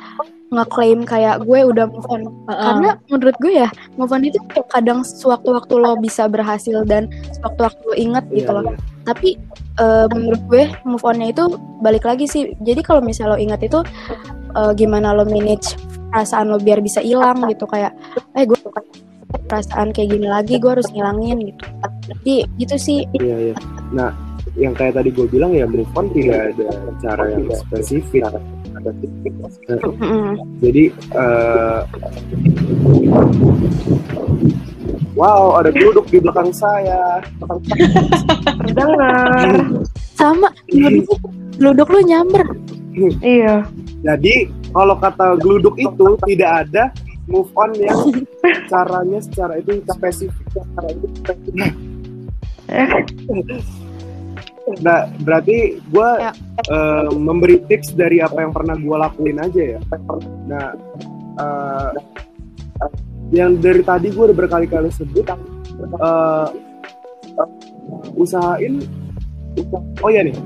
[0.49, 2.25] ngeklaim kayak gue udah move on.
[2.49, 2.64] Heeh.
[2.64, 3.69] Karena menurut gue ya
[4.01, 4.40] move on itu
[4.73, 8.73] kadang sewaktu-waktu lo bisa berhasil dan sewaktu-waktu lo inget gitu Iya, loh.
[8.73, 8.79] iya.
[9.05, 9.29] Tapi
[9.85, 11.45] eh, menurut gue move onnya itu
[11.85, 12.57] balik lagi sih.
[12.64, 13.85] Jadi kalau misalnya lo inget itu
[14.57, 15.77] eh, gimana lo manage
[16.09, 17.93] perasaan lo biar bisa hilang gitu kayak
[18.38, 18.57] eh gue
[19.51, 21.64] perasaan kayak gini lagi gue harus ngilangin gitu.
[22.09, 22.99] Jadi gitu sih.
[23.19, 23.55] Iya, iya.
[23.93, 24.14] Nah,
[24.55, 26.71] yang kayak tadi gue bilang ya move on tidak ada
[27.03, 28.23] cara yang spesifik.
[28.31, 28.43] Nah.
[30.62, 31.81] Jadi, eh,
[35.19, 37.19] wow, ada geluduk di belakang saya.
[38.62, 39.51] Terdengar.
[40.14, 42.47] Sama geluduk lo nyamber.
[43.25, 43.67] iya.
[44.07, 46.95] Jadi, kalau kata geluduk itu tidak ada
[47.27, 48.23] move on yang
[48.71, 50.47] caranya secara itu spesifik.
[50.55, 51.75] Cara itu spesifik.
[54.81, 56.33] Nah, berarti gue Ya.
[56.72, 59.81] eh, memberi tips dari apa yang pernah gue lakuin aja ya.
[60.48, 60.72] Nah,
[61.37, 61.90] eh,
[63.33, 66.48] yang dari tadi gue udah berkali-kali sebut, eh,
[68.16, 68.81] usahain,
[70.00, 70.37] oh ya nih,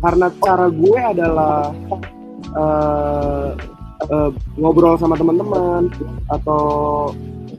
[0.00, 1.68] karena cara gue adalah
[2.56, 3.48] eh,
[4.08, 5.92] eh, ngobrol sama teman-teman
[6.32, 6.62] atau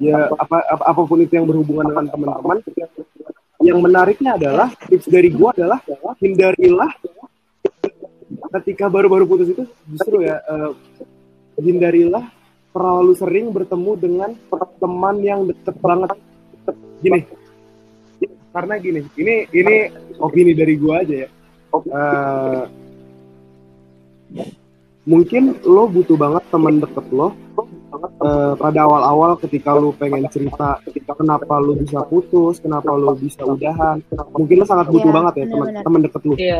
[0.02, 2.58] ya apa, apa apa pun itu yang berhubungan dengan teman-teman
[3.62, 5.80] yang menariknya adalah tips dari gua adalah
[6.18, 6.92] hindarilah
[8.60, 10.72] ketika baru-baru putus itu justru ya eh,
[11.62, 12.26] hindarilah
[12.72, 14.32] terlalu sering bertemu dengan
[14.80, 16.12] teman yang deket banget.
[17.04, 17.22] Gini.
[18.52, 19.76] Karena gini ini ini
[20.20, 21.30] opini dari gua aja ya.
[21.72, 22.64] Eh,
[25.08, 27.34] mungkin lo butuh banget teman deket lo
[28.02, 33.42] eh, pada awal-awal ketika lo pengen cerita ketika kenapa lo bisa putus kenapa lo bisa
[33.42, 35.84] udahan mungkin lo sangat butuh Iya, banget ya teman benar-benar.
[35.86, 36.60] teman deket lo Iya.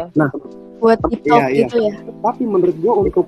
[0.78, 1.60] buat deep talk Iya, iya.
[1.66, 1.94] gitu ya.
[2.22, 3.26] tapi menurut gua untuk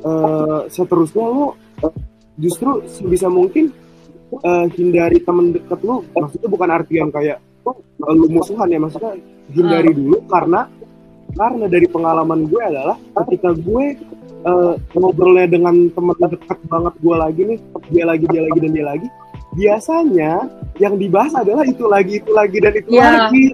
[0.00, 1.46] eh, seterusnya lo
[1.80, 1.94] eh,
[2.36, 3.70] justru sebisa mungkin
[4.34, 7.38] eh, hindari teman deket lo maksudnya bukan artian kayak
[8.02, 9.14] lu musuhan ya maksudnya
[9.48, 10.66] hindari dulu karena
[11.32, 13.84] karena dari pengalaman gue adalah ketika gue
[14.42, 18.86] eh, ngobrolnya dengan teman dekat banget gue lagi nih dia lagi dia lagi dan dia
[18.86, 19.08] lagi
[19.52, 20.32] biasanya
[20.76, 23.08] yang dibahas adalah itu lagi itu lagi dan itu Iya.
[23.28, 23.44] lagi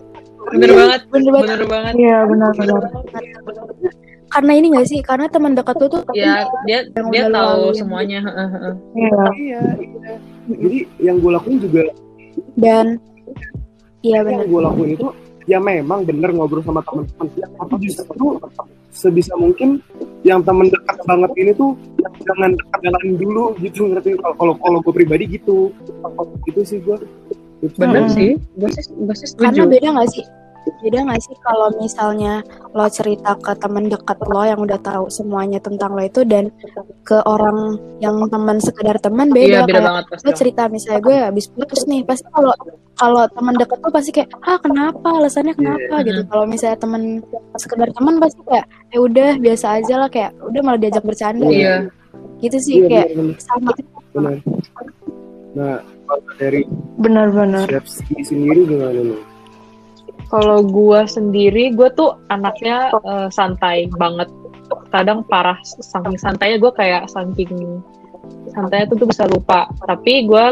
[0.49, 1.01] Bener banget.
[1.13, 1.45] Bener banget.
[1.45, 1.93] Bener banget.
[1.93, 2.83] Iya, benar-benar.
[4.29, 5.01] Karena ini gak sih?
[5.05, 8.25] Karena teman dekat lu tuh Ya, dia Yang dia tahu semuanya.
[8.25, 8.75] heeh, heeh.
[8.97, 9.23] Iya.
[9.37, 10.15] iya iya
[10.49, 11.83] jadi yang gue lakuin juga
[12.57, 12.97] dan
[14.01, 14.47] iya yang benar.
[14.49, 15.07] gue lakuin itu
[15.49, 18.37] ya memang bener ngobrol sama teman-teman tapi justru
[18.93, 19.81] sebisa mungkin
[20.27, 21.73] yang temen dekat banget ini tuh
[22.27, 24.19] jangan dekat-dekatan dulu gitu ngerti?
[24.21, 25.73] Kalau kalau kalau gue pribadi gitu.
[26.45, 26.99] Itu sih gue
[27.75, 28.39] Bener sih.
[28.55, 30.25] Gue sih, gue sih Karena beda gak sih?
[30.79, 35.59] Beda gak sih kalau misalnya lo cerita ke teman dekat lo yang udah tahu semuanya
[35.59, 36.53] tentang lo itu dan
[37.03, 40.25] ke orang yang teman sekedar teman Iya, beda, beda kayak banget pasti.
[40.25, 42.53] lo cerita misalnya gue habis putus nih pasti kalau
[42.95, 46.07] kalau teman dekat lo pasti kayak ah kenapa alasannya kenapa Iya.
[46.07, 47.03] gitu kalau misalnya teman
[47.55, 51.75] sekedar teman pasti kayak eh udah biasa aja lah kayak udah malah diajak bercanda Iya.
[52.39, 53.71] gitu sih Iya, kayak bener, sama
[54.13, 54.37] bener.
[55.55, 55.77] nah
[56.37, 56.63] dari
[56.99, 57.67] Benar-benar.
[58.21, 59.21] sendiri gimana nih
[60.29, 64.29] Kalau gue sendiri, gue tuh anaknya eh, santai banget.
[64.93, 67.81] Kadang parah, saking santainya gue kayak saking
[68.53, 69.73] santainya tuh, tuh bisa lupa.
[69.89, 70.47] Tapi gue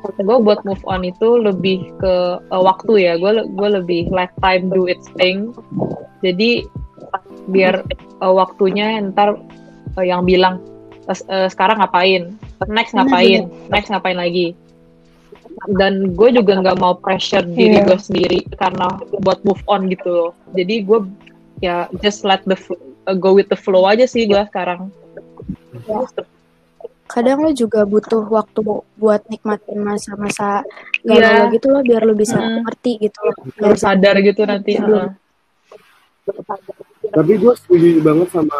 [0.00, 3.12] gue buat move on itu lebih ke eh, waktu ya.
[3.18, 5.50] Gue gue lebih let time do its thing.
[6.22, 6.62] Jadi
[7.50, 9.34] biar eh, waktunya ntar
[9.98, 10.62] eh, yang bilang
[11.10, 12.38] "Eh, eh, sekarang ngapain,
[12.70, 14.54] next ngapain, next ngapain lagi
[15.74, 17.86] dan gue juga nggak mau pressure diri Iya.
[17.86, 18.86] gue sendiri karena
[19.20, 20.98] buat move on gitu loh jadi gue
[21.60, 22.56] ya just let the
[23.04, 24.88] uh, go with the flow aja sih gue sekarang
[27.10, 28.62] kadang lo juga butuh waktu
[28.94, 30.62] buat nikmatin masa-masa
[31.02, 31.18] Iya.
[31.18, 32.62] galau lo gitu loh biar lo bisa Mm.
[32.64, 35.08] ngerti gitu loh baru sadar gitu nanti heeh.
[37.10, 38.58] tapi gue setuju banget sama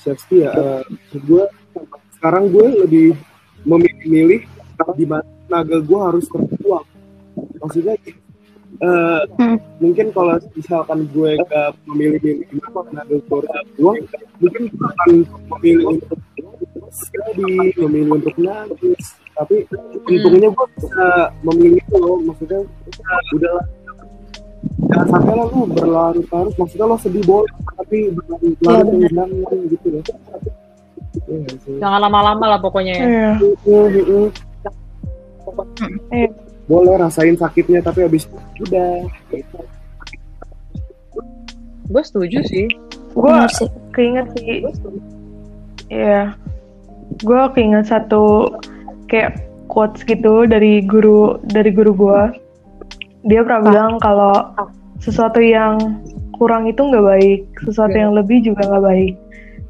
[0.00, 0.82] Ski ya Eh,
[1.12, 1.44] gue
[2.16, 3.08] sekarang gue lebih
[3.68, 4.48] memilih
[4.96, 6.86] di mana tenaga gue harus tertuang
[7.58, 9.58] maksudnya eh, Hmm.
[9.82, 13.96] mungkin kalau misalkan gue gak memilih mana tenaga gue harus tertuang
[14.38, 15.10] mungkin gue akan
[15.58, 16.18] memilih untuk
[16.90, 19.04] study memilih untuk nangis.
[19.38, 19.64] Tapi
[20.04, 21.06] untungnya gue bisa
[21.46, 22.18] memilih itu loh.
[22.20, 22.60] Maksudnya
[23.32, 23.64] udahlah.
[24.90, 26.54] Jangan sampai lah lu berlarut-larut.
[26.58, 30.02] Maksudnya lo sedih boleh tapi berlarut-larut jangan gitu loh.
[31.62, 31.78] Sih?
[31.78, 33.06] Jangan lama-lama lah pokoknya ya.
[33.06, 33.30] Iya.
[36.12, 36.28] Eh.
[36.66, 38.38] boleh rasain sakitnya tapi habis itu
[38.70, 39.02] udah
[39.34, 39.58] gitu.
[41.90, 42.66] Gue setuju sih.
[43.10, 43.34] Gue
[43.90, 44.62] keinget sih.
[45.90, 46.38] Iya.
[47.26, 48.54] Gue keinget satu
[49.10, 52.22] kayak quotes gitu dari guru dari guru gue.
[53.26, 54.54] Dia pernah bilang kalau
[55.02, 55.98] sesuatu yang
[56.38, 58.02] kurang itu nggak baik, sesuatu Iya.
[58.06, 59.14] yang lebih juga nggak baik.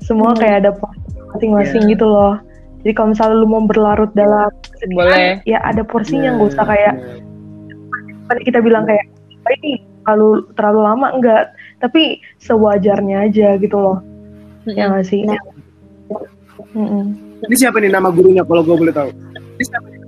[0.04, 0.40] Semua Hmm.
[0.44, 0.70] kayak ada
[1.32, 1.92] masing-masing Iya.
[1.96, 2.34] gitu loh.
[2.80, 5.32] Jadi kalau misalnya lu mau berlarut dalam kesedihan, Boleh.
[5.44, 6.92] ya ada porsinya Nah, nggak usah kayak
[8.26, 9.04] tadi kita bilang kayak
[9.38, 9.70] "Oh, ini
[10.00, 11.42] terlalu terlalu lama enggak
[11.76, 13.98] tapi sewajarnya aja gitu loh
[14.66, 15.36] ya nggak sih Nah.
[16.70, 17.02] Mm-mm.
[17.42, 19.08] Ini siapa nih nama gurunya kalau gue boleh tahu?
[19.56, 20.00] Ini siapa nih?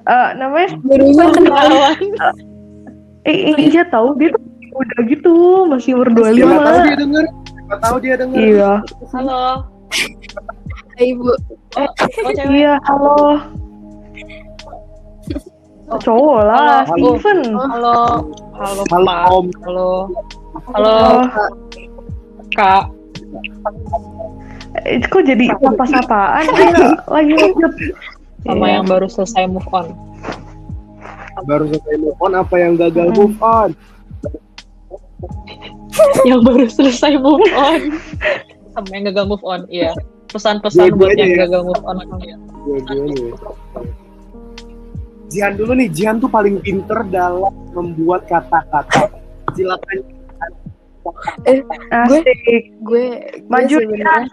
[0.00, 1.66] Eh, namanya Gurunya kenal.
[3.22, 4.40] eh, eh, iya tahu dia tuh
[4.72, 5.32] udah gitu
[5.68, 7.24] masih umur dua Siapa tahu lima dia denger?
[7.28, 8.40] Siapa tahu dia denger?
[8.40, 8.70] iya
[9.12, 9.68] Halo.
[10.98, 11.30] Ibu.
[11.76, 12.52] Oh, oh cewek.
[12.52, 13.38] iya halo
[15.98, 17.16] cowok lah Halo.
[17.16, 17.98] Steven Halo.
[18.58, 19.12] Halo, Halo.
[19.30, 19.46] Om.
[19.64, 19.90] Halo.
[20.74, 21.22] Halo, Oh,
[22.50, 22.90] Kak.
[24.82, 26.74] eh, kok jadi apa-apaan lagi
[27.06, 27.72] lanjut
[28.42, 28.74] Sama Iya.
[28.74, 29.86] yang baru selesai move on.
[31.44, 33.16] Baru selesai move on apa yang gagal Hmm.
[33.16, 33.70] move on?
[36.24, 37.80] yang baru selesai move on.
[38.78, 39.90] Sama yang gagal move on, iya.
[40.30, 41.50] Pesan-pesan buat yang ya.
[41.50, 41.98] gagal move on.
[42.62, 43.34] Dua-duanya.
[45.34, 49.10] Jihan dulu nih, Jihan tuh paling pinter dalam membuat kata-kata.
[49.58, 49.98] Silakan.
[51.90, 53.06] asik gue
[53.48, 54.28] Maju, gue sebenarnya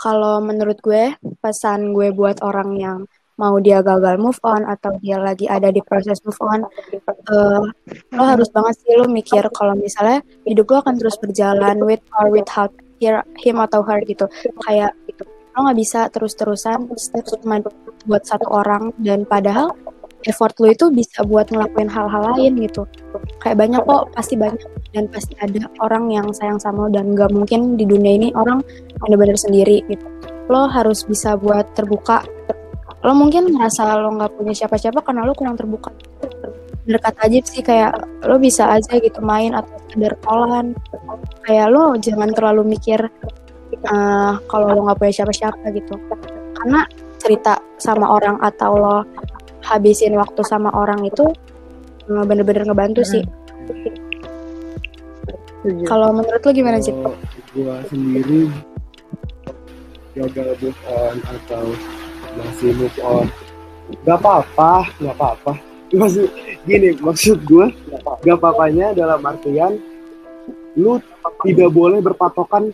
[0.00, 1.12] kalau menurut gue
[1.44, 2.98] pesan gue buat orang yang
[3.40, 6.60] mau dia gagal move on atau dia lagi ada di proses move on
[6.92, 7.64] eh,
[8.12, 12.28] lo harus banget sih lo mikir kalau misalnya hidup lo akan terus berjalan with or
[12.28, 12.68] without
[13.40, 14.28] him atau her gitu.
[14.68, 17.58] Kayak gitu lo nggak bisa terus-terusan step cuma
[18.06, 19.74] buat satu orang dan padahal
[20.28, 22.84] effort lo itu bisa buat ngelakuin hal-hal lain gitu.
[23.40, 24.60] Kayak banyak kok pasti banyak
[24.92, 28.60] dan pasti ada orang yang sayang sama lo dan gak mungkin di dunia ini orang
[29.00, 30.04] bener-bener sendiri gitu.
[30.52, 32.22] Lo harus bisa buat terbuka
[33.00, 35.88] lo mungkin ngerasa lo nggak punya siapa-siapa karena lo kurang terbuka.
[36.84, 37.96] Dekat aja sih kayak
[38.28, 40.76] lo bisa aja gitu main atau sekedar kolan.
[41.48, 43.00] Kayak lo jangan terlalu mikir
[43.72, 45.96] eh, kalau lo nggak punya siapa-siapa gitu.
[46.60, 46.84] Karena
[47.16, 48.96] cerita sama orang atau lo
[49.64, 51.24] habisin waktu sama orang itu
[52.04, 53.24] eh, bener-bener ngebantu sih.
[55.60, 55.84] Setuju.
[55.84, 56.92] kalau menurut lo gimana sih?
[57.52, 58.48] Gua sendiri
[60.16, 61.64] gagal move on atau
[62.38, 63.26] masih move on.
[64.06, 65.52] Gak apa-apa gak apa-apa.
[65.90, 66.28] Maksud
[66.66, 67.66] gini maksud gue
[68.22, 69.74] gak apa-apanya dalam artian
[70.78, 71.02] lu
[71.42, 72.70] tidak boleh berpatokan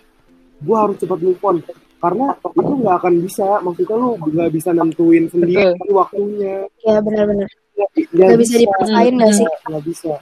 [0.60, 1.56] gue harus cepat move on.
[1.96, 3.48] Karena itu nggak akan bisa.
[3.64, 6.68] Maksudnya lu nggak bisa nentuin sendiri waktunya.
[6.84, 7.48] Ya benar-benar.
[7.76, 8.54] Nggak nggak bisa.
[8.60, 9.48] dipaksain nggak sih?
[9.64, 10.12] Nggak bisa.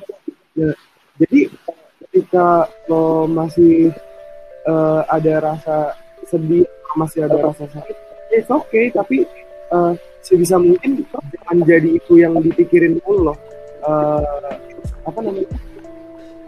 [0.55, 0.70] Ya,
[1.18, 1.51] jadi
[2.07, 3.91] ketika lo masih
[4.70, 5.99] eh, ada rasa
[6.30, 6.62] sedih
[6.95, 9.22] masih ada rasa sakit it's okay tapi
[9.70, 9.93] eh,
[10.24, 13.39] sebisa mungkin jangan jadi itu yang dipikirin dulu loh
[13.85, 14.53] Eh,
[15.05, 15.45] apa namanya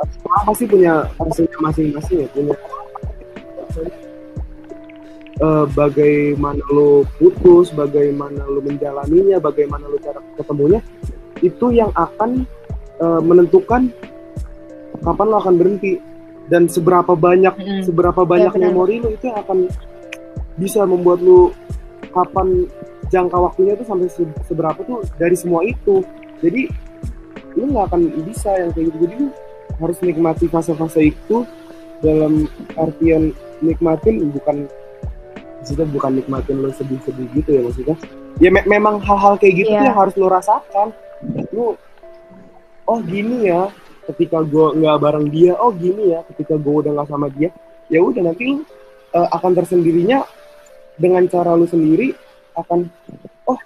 [0.08, 2.56] semua pasti punya rasanya masing-masing ya punya
[5.36, 10.80] Eh, bagaimana lo putus, bagaimana lo menjalaninya, bagaimana lo cara ketemunya,
[11.44, 12.48] itu yang akan
[12.96, 13.92] eh, menentukan
[15.04, 16.00] kapan lo akan berhenti
[16.48, 17.84] dan seberapa banyak Mm-mm.
[17.84, 18.72] seberapa banyak benar.
[18.72, 19.68] memori lo itu yang akan
[20.56, 21.52] bisa membuat lo
[22.16, 22.64] kapan
[23.06, 26.00] jangka waktunya itu sampai se- seberapa tuh dari semua itu.
[26.40, 26.72] Jadi
[27.54, 28.96] lu nggak akan bisa yang kayak gitu.
[29.04, 29.28] Jadi lu
[29.76, 31.44] harus nikmati fase-fase itu
[32.00, 34.64] dalam artian nikmatin bukan
[35.60, 37.96] maksudnya bukan nikmatin lo sedih-sedih gitu ya maksudnya.
[38.36, 39.80] Ya me- memang hal-hal kayak gitu Iya.
[39.80, 40.88] tuh yang harus lo rasakan.
[41.52, 41.76] Lu
[42.86, 43.68] oh gini ya
[44.06, 47.50] ketika gue nggak bareng dia oh gini ya ketika gue udah nggak sama dia
[47.90, 48.62] ya udah nanti lu
[49.10, 50.22] eh, akan tersendirinya
[50.96, 52.12] dengan cara lu sendiri
[52.56, 52.88] akan
[53.46, 53.60] oh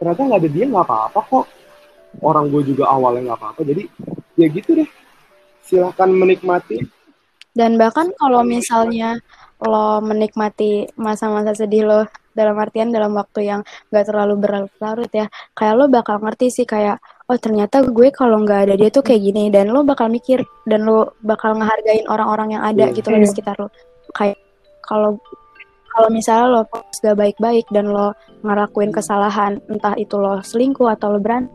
[0.00, 1.46] ternyata nggak ada dia nggak apa-apa kok.
[2.22, 3.60] Orang gue juga awalnya nggak apa-apa.
[3.66, 3.84] Jadi
[4.38, 4.88] ya gitu deh.
[5.64, 6.78] Silahkan menikmati.
[7.54, 9.18] Dan bahkan kalau misalnya
[9.62, 12.00] lo menikmati masa-masa sedih lo
[12.34, 13.62] dalam artian dalam waktu yang
[13.94, 16.98] gak terlalu berlarut-larut ya, kayak lo bakal ngerti sih kayak,
[17.30, 20.82] oh ternyata gue kalau nggak ada dia tuh kayak gini, dan lo bakal mikir dan
[20.82, 22.94] lo bakal ngehargain orang-orang yang ada Iya.
[22.98, 23.70] gitu loh di sekitar lo.
[24.18, 24.42] Kayak
[24.82, 25.22] kalau
[25.94, 26.60] kalau misalnya lo
[26.92, 31.54] gak baik-baik dan lo ngelakuin kesalahan, entah itu lo selingkuh atau lo berantem,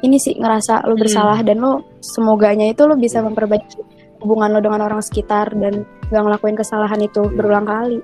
[0.00, 3.80] ini sih ngerasa lo bersalah dan lo semoganya itu lo bisa memperbaiki
[4.20, 7.32] hubungan lo dengan orang sekitar dan gak ngelakuin kesalahan itu Iya.
[7.32, 7.98] berulang kali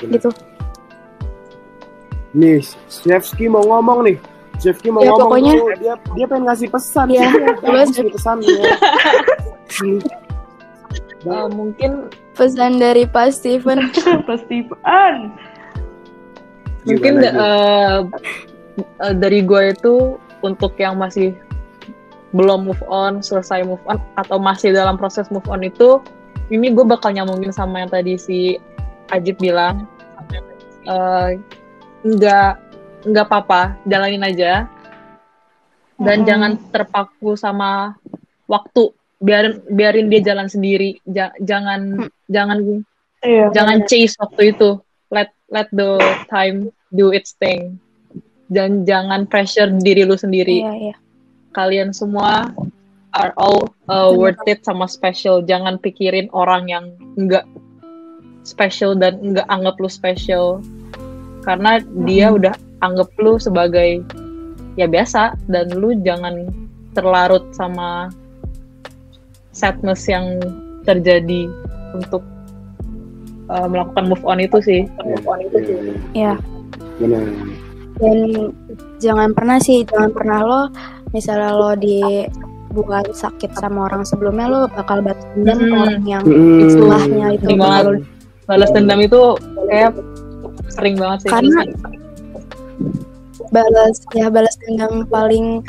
[0.00, 0.32] gitu
[2.32, 4.16] Nih, Chefski mau ngomong nih.
[4.56, 5.68] Chefski mau Ya, ngomong pokoknya- tuh.
[5.76, 7.06] dia dia pengen ngasih pesan.
[7.12, 7.28] Iya,
[7.92, 8.08] sih.
[8.08, 8.56] Pesannya.
[9.68, 10.00] Hmm.
[11.22, 13.92] Eh, mungkin pesan dari Pak Steven.
[14.28, 15.32] Pasti an.
[16.82, 17.98] mungkin eh,
[19.06, 21.30] eh, dari gue itu untuk yang masih
[22.34, 26.02] belum move on, selesai move on atau masih dalam proses move on itu
[26.50, 28.58] ini gue bakal nyambungin sama yang tadi si
[29.14, 29.86] Ajib bilang.
[30.82, 31.38] Eh,
[32.02, 32.52] nggak
[33.06, 34.66] nggak apa-apa jalanin aja.
[36.02, 36.28] Dan Mm-mm.
[36.28, 37.94] jangan terpaku sama
[38.50, 38.90] waktu
[39.22, 40.98] biarin biarin dia jalan sendiri.
[41.06, 42.82] Ja- jangan jangan
[43.22, 43.54] Iya.
[43.54, 44.82] jangan chase waktu itu.
[45.14, 47.78] Let let the time do its thing.
[48.52, 50.60] Dan jangan pressure diri lu sendiri.
[50.60, 50.96] Iya iya.
[51.54, 52.50] Kalian semua
[53.14, 55.40] are all uh, worth it sama special.
[55.40, 57.46] Jangan pikirin orang yang enggak
[58.42, 60.58] special dan enggak anggap lu special.
[61.46, 62.52] Karena dia udah
[62.82, 64.02] anggap lu sebagai
[64.74, 65.38] ya biasa.
[65.46, 66.50] Dan lu jangan
[66.92, 68.10] terlarut sama
[69.62, 70.42] sadness yang
[70.82, 71.46] terjadi
[71.94, 72.26] untuk
[73.46, 75.76] uh, melakukan move on itu sih move on itu sih
[76.12, 76.34] Iya.
[76.98, 77.22] Benar.
[77.94, 78.18] dan
[78.98, 80.60] jangan pernah sih jangan pernah lo
[81.10, 82.26] misalnya lo di
[82.72, 85.82] buat sakit sama orang sebelumnya lo bakal batas dendam ke Mm-mm.
[85.84, 86.66] orang yang Mm.
[86.66, 87.60] istilahnya itu banget.
[87.60, 87.94] bakal
[88.42, 89.20] balas dendam itu
[89.68, 89.92] kayak
[90.68, 91.60] sering banget sih Karena
[93.52, 95.60] balas ya balas dendam paling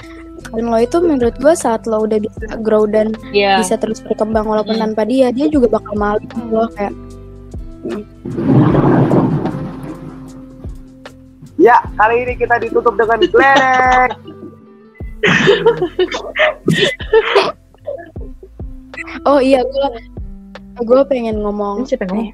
[0.43, 3.57] keren lo itu menurut gue saat lo udah bisa grow dan Iya.
[3.57, 4.81] bisa terus berkembang walaupun Hmm.
[4.87, 6.19] tanpa dia dia juga bakal malu
[6.49, 6.91] lo kayak
[11.55, 14.09] Ya, kali ini kita ditutup dengan gledek.
[19.23, 19.87] oh iya gue
[20.81, 22.27] gue pengen ngomong Ini ngomong?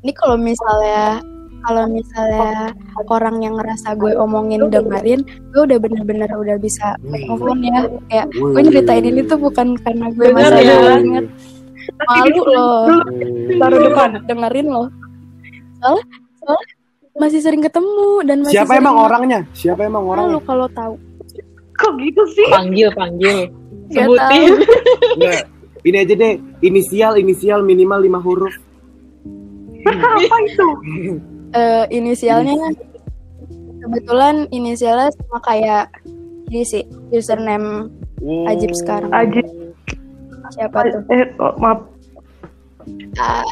[0.00, 1.18] ini kalau misalnya
[1.64, 2.70] kalau misalnya
[3.08, 8.26] orang yang ngerasa gue omongin dengerin gue udah bener-bener udah bisa move on ya kayak
[8.32, 10.96] gue nyeritain ini tuh bukan karena gue Bener masih ya?
[11.00, 11.26] inget
[12.04, 12.84] malu loh
[13.56, 14.10] Taruh depan.
[14.28, 14.88] dengerin loh
[15.80, 16.04] soalnya
[16.40, 16.66] soalnya
[17.14, 19.40] masih sering ketemu dan masih Siapa emang orangnya?
[19.54, 20.42] Siapa emang orangnya?
[20.42, 20.98] kalau tahu
[21.74, 22.46] Kok gitu sih?
[22.54, 23.50] Panggil, panggil.
[23.90, 24.50] Gak Sebutin.
[25.18, 25.42] Nggak,
[25.82, 26.34] ini aja deh.
[26.62, 28.54] Inisial, inisial minimal lima huruf.
[29.90, 30.68] Apa itu?
[31.54, 32.74] Eh, inisialnya
[33.78, 35.86] kebetulan inisialnya sama kayak
[36.50, 37.88] ini sih username
[38.24, 38.48] Wow.
[38.48, 39.12] Ajib sekarang.
[39.12, 39.44] Ajib.
[40.48, 41.84] siapa tuh Eh, oh, maaf.
[43.16, 43.44] Ah,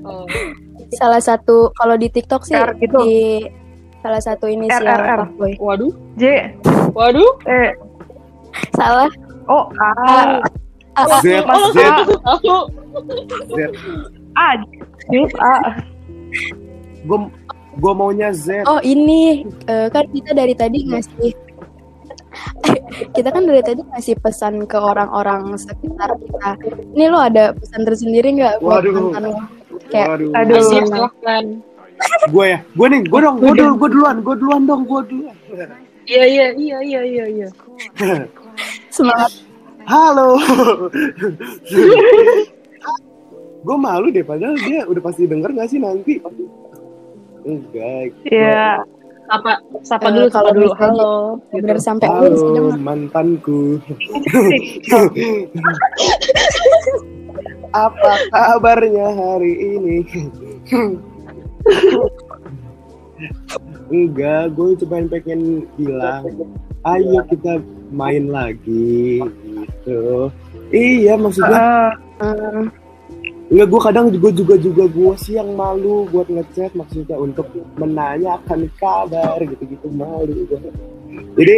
[0.00, 0.24] Oh.
[0.96, 2.96] salah satu kalau di TikTok sih R gitu.
[3.04, 3.44] di
[4.00, 5.18] salah satu inisial R, R, R.
[5.28, 5.52] fuckboy.
[5.60, 6.56] Waduh, J.
[6.96, 7.30] waduh.
[7.44, 7.76] Eh.
[8.72, 9.12] salah
[9.44, 9.88] Oh, A.
[10.00, 10.16] A,
[10.96, 11.78] A, Z, Oh, Z,
[12.24, 12.56] tahu.
[13.50, 13.58] Z.
[14.40, 14.48] A.
[17.06, 17.18] Gue
[17.70, 18.66] gue maunya Z.
[18.66, 21.30] oh ini eh, kan kita dari tadi ngasih
[23.16, 26.58] kita kan dari tadi ngasih pesan ke orang-orang sekitar kita
[26.98, 29.14] ini lo ada pesan tersendiri nggak buat Waduh.
[29.14, 29.38] mantan lo
[29.90, 30.30] kayak Waduh.
[30.34, 30.58] Aduh.
[30.58, 31.44] Ajib, silahkan.
[32.32, 35.36] Gue ya, gue nih, gue dong, gue dulu, gue duluan, gue duluan dong, gue duluan.
[36.08, 37.48] Iya, iya, iya, iya, iya, iya.
[38.88, 39.28] semangat
[39.84, 40.40] Halo.
[43.66, 46.24] gue malu deh, padahal dia udah pasti denger gak sih nanti?
[47.44, 48.12] Enggak.
[48.26, 48.80] Ya.
[49.30, 49.52] Sapa,
[49.86, 50.70] sapa Eh, dulu, sapa kalau dulu.
[50.74, 51.14] Halo.
[51.54, 51.86] bener Gitu.
[51.86, 53.78] sampai Halo mantanku.
[57.70, 60.02] Apa kabarnya hari ini?
[63.86, 66.26] Enggak, gue cuma pengen bilang,
[66.82, 67.62] ayo kita
[67.94, 70.30] main lagi gitu.
[70.70, 72.66] Iya maksudnya, Ah, Eh,
[73.50, 78.70] enggak gue kadang juga juga juga gue sih yang malu buat ngechat maksudnya untuk menanyakan
[78.78, 80.70] kabar gitu-gitu malu gue.
[81.34, 81.56] Jadi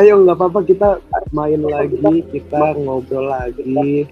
[0.00, 0.88] ayo nggak apa-apa kita
[1.36, 4.08] main lagi, kita ngobrol lagi.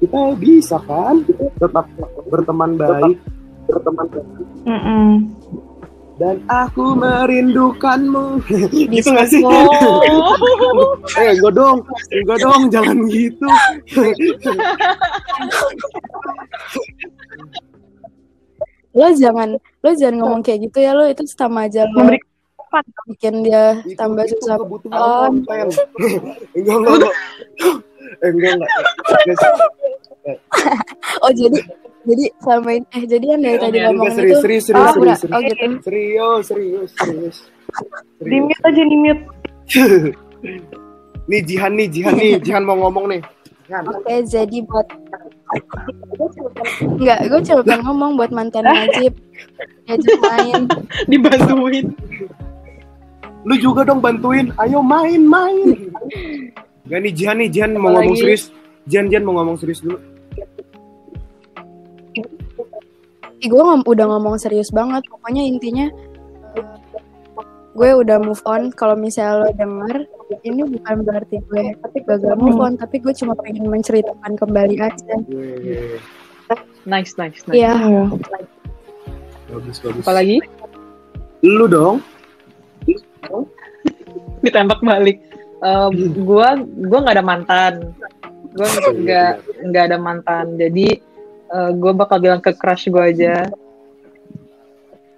[0.00, 1.20] Kita bisa kan
[1.60, 1.86] tetap
[2.32, 3.20] berteman baik,
[3.68, 4.28] berteman baik.
[4.64, 5.12] mm-mm.
[6.14, 8.38] Dan aku merindukanmu.
[8.70, 9.42] gitu Bisa gak sih?
[9.42, 10.94] Oh.
[11.20, 13.46] eh, gue dong, gue dong, jangan gitu.
[18.94, 22.22] lo jangan lo jangan ngomong kayak gitu ya lo itu sama aja lo Memberi
[23.10, 25.30] bikin dia Itu- tambah itu susah kebutuhan Oh.
[25.30, 25.66] konten.
[26.54, 27.14] enggak, enggak, enggak.
[28.22, 28.70] Eh, enggak, enggak.
[31.22, 31.58] Oh jadi
[32.04, 35.20] jadi selama ini eh jadi yang dari tadi Enggak, ngomong serius, itu serius, serius, serius,
[35.24, 37.36] oh gitu Serius, serius, serius.
[38.20, 39.22] Di mute aja, di mute.
[41.30, 43.22] nih Jihan nih, Jihan nih, Jihan mau ngomong nih.
[43.64, 44.86] Oke, jadi buat
[46.84, 49.16] Enggak, gue cuma pengen ngomong buat mantan Najib
[49.88, 50.62] Diajak main
[51.08, 51.86] Dibantuin.
[53.44, 54.48] Lu juga dong bantuin.
[54.56, 55.92] Ayo main, main.
[56.88, 58.48] Gak nih Jihan nih, Jihan mau ngomong serius.
[58.88, 60.00] Jihan, Jihan mau ngomong serius dulu.
[63.46, 65.86] Gue ngom- udah ngomong serius banget pokoknya intinya
[66.54, 66.66] eh,
[67.74, 69.96] gue udah move on kalau misalnya lo denger
[70.42, 71.62] ini bukan berarti gue
[72.06, 75.14] gagal move on tapi gue cuma pengen menceritakan kembali aja
[76.84, 77.56] Nice, nice, nice.
[77.56, 78.04] Iya Iya.
[79.48, 80.04] bagus, bagus.
[80.04, 80.36] Apalagi
[81.40, 82.04] Lu dong.
[84.40, 85.24] ditembak balik.
[85.64, 85.88] Eh,
[86.20, 87.74] gua gua nggak ada mantan.
[88.52, 89.30] Gua nggak
[89.64, 90.60] nggak ada mantan.
[90.60, 91.00] Jadi
[91.50, 93.48] eh, gua bakal bilang ke crush gua aja.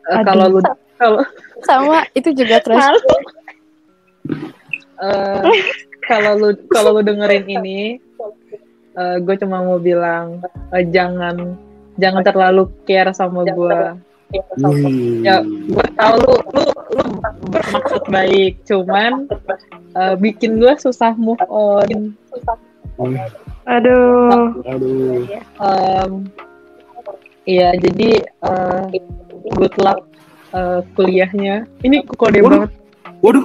[0.07, 0.23] Aduh.
[0.23, 0.61] kalau lu
[0.97, 1.21] kalau
[1.67, 3.03] sama itu juga crush.
[4.97, 5.43] Eh,
[6.07, 8.01] kalau lu kalau lu dengerin ini,
[8.97, 10.41] gue cuma mau bilang
[10.73, 11.59] eh, jangan
[12.01, 13.81] jangan terlalu care sama gue.
[15.23, 16.63] Ya, gue tahu lu lu
[16.97, 17.03] lu
[17.53, 19.31] bermaksud baik, cuman
[19.95, 22.17] eh, bikin gue susah move on.
[22.97, 23.21] Wih,
[23.67, 24.63] Aduh.
[24.63, 25.27] Aduh.
[25.59, 26.13] Em,
[27.47, 28.83] Iya, jadi eh,
[29.55, 30.03] good luck
[30.51, 31.63] eh, kuliahnya.
[31.87, 32.67] Ini kode Waduh.
[32.67, 32.71] banget.
[33.23, 33.43] Waduh.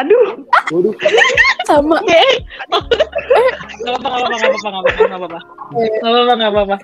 [0.00, 0.24] Aduh.
[0.72, 0.94] Waduh.
[1.68, 5.40] sama Gak apa-apa, gak apa-apa, gak apa-apa, gak apa-apa.
[5.76, 6.76] Gak apa-apa, gak apa-apa.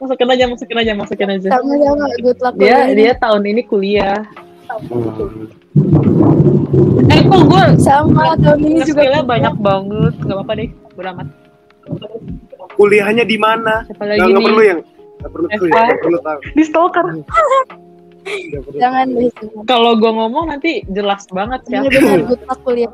[0.00, 1.48] Masukin aja, masukin aja, masukin aja.
[1.48, 4.24] sama sama good luck Dia dia tahun ini kuliah.
[4.64, 5.52] Hmm.
[7.12, 10.12] Eh kok gue sama tahun ini juga banyak banget.
[10.24, 11.43] Gak apa-apa deh, beramat.
[12.74, 13.86] Kuliahnya di mana?
[13.86, 14.44] Nggak, nih?
[14.44, 14.80] perlu yang
[15.24, 16.38] nggak perlu tuh ya, nggak perlu tahu.
[16.52, 17.06] Di stalker.
[18.76, 19.06] Jangan.
[19.68, 21.80] Kalau gue ngomong nanti jelas banget ya.
[22.24, 22.92] good luck kuliah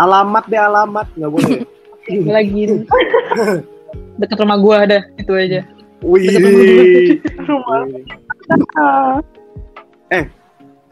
[0.00, 1.60] Alamat deh alamat nggak boleh.
[2.36, 2.62] Lagi
[4.20, 5.60] deket rumah gue ada, itu aja.
[6.04, 7.20] Wih.
[7.40, 7.78] Rumah.
[7.92, 8.04] Wih.
[10.12, 10.24] Eh,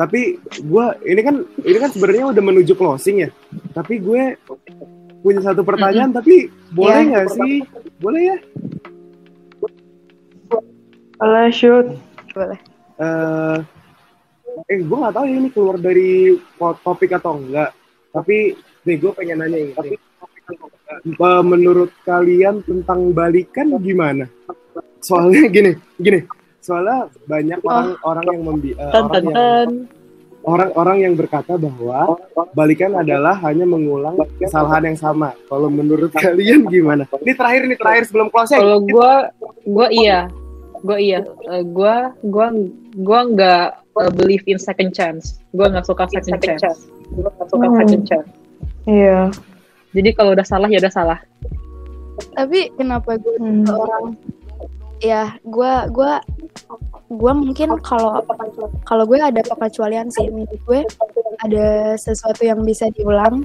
[0.00, 3.30] tapi gue ini kan ini kan sebenarnya udah menuju closing ya.
[3.76, 4.38] Tapi gue
[5.22, 7.08] punya satu pertanyaan, tapi boleh Ya.
[7.08, 7.54] nggak sih?
[8.02, 8.36] Boleh ya?
[11.16, 11.86] Boleh shoot.
[12.32, 12.58] boleh
[12.96, 13.58] eh
[14.72, 17.76] eh gue nggak tahu ya ini keluar dari topik atau enggak
[18.08, 19.96] tapi nih gue pengen nanya ini.
[19.96, 24.24] Eh, menurut kalian tentang balikan gimana
[25.00, 26.20] soalnya gini gini
[26.60, 29.68] soalnya banyak orang orang yang membi orang yang tan.
[30.42, 32.18] Orang-orang yang berkata bahwa
[32.52, 38.02] balikan adalah hanya mengulang kesalahan yang sama kalau menurut kalian gimana ini terakhir nih terakhir
[38.10, 39.12] sebelum closing Kalau gue,
[39.64, 40.26] gue iya,
[40.82, 41.20] gue iya.
[41.62, 41.94] gue
[42.26, 42.46] gue
[42.98, 43.64] gue nggak
[43.94, 45.38] uh, believe in second chance.
[45.54, 46.90] Gue nggak suka second chance.
[47.12, 47.78] Gue nggak suka Hmm.
[47.78, 48.28] second chance.
[48.84, 49.30] Iya.
[49.92, 51.20] Jadi kalau udah salah ya udah salah.
[52.32, 53.66] tapi kenapa gue Hmm.
[53.68, 54.14] orang
[54.98, 56.12] ya gue gue
[57.18, 58.24] gue mungkin kalau
[58.88, 60.80] kalau gue ada pengecualian sih menurut gue
[61.44, 63.44] ada sesuatu yang bisa diulang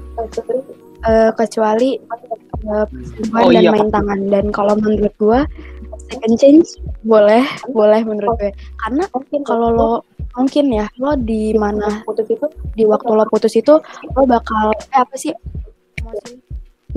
[1.04, 2.48] eh, kecuali perselingkuhan
[3.38, 3.70] Oh, dan iya.
[3.70, 5.40] main tangan dan kalau menurut gue
[6.10, 6.68] second change
[7.06, 8.50] boleh boleh menurut gue
[8.82, 9.04] karena
[9.46, 9.92] kalau lo
[10.34, 12.02] mungkin ya lo di mana
[12.74, 13.78] di waktu lo putus itu
[14.14, 15.30] lo bakal eh, apa sih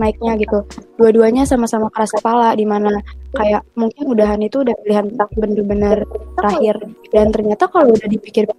[0.02, 0.66] naiknya gitu
[0.98, 2.90] dua-duanya sama-sama keras kepala di mana
[3.38, 5.06] kayak mungkin udahan itu udah pilihan
[5.38, 5.98] bener-bener
[6.36, 6.76] terakhir
[7.14, 8.50] dan ternyata kalau udah dipikir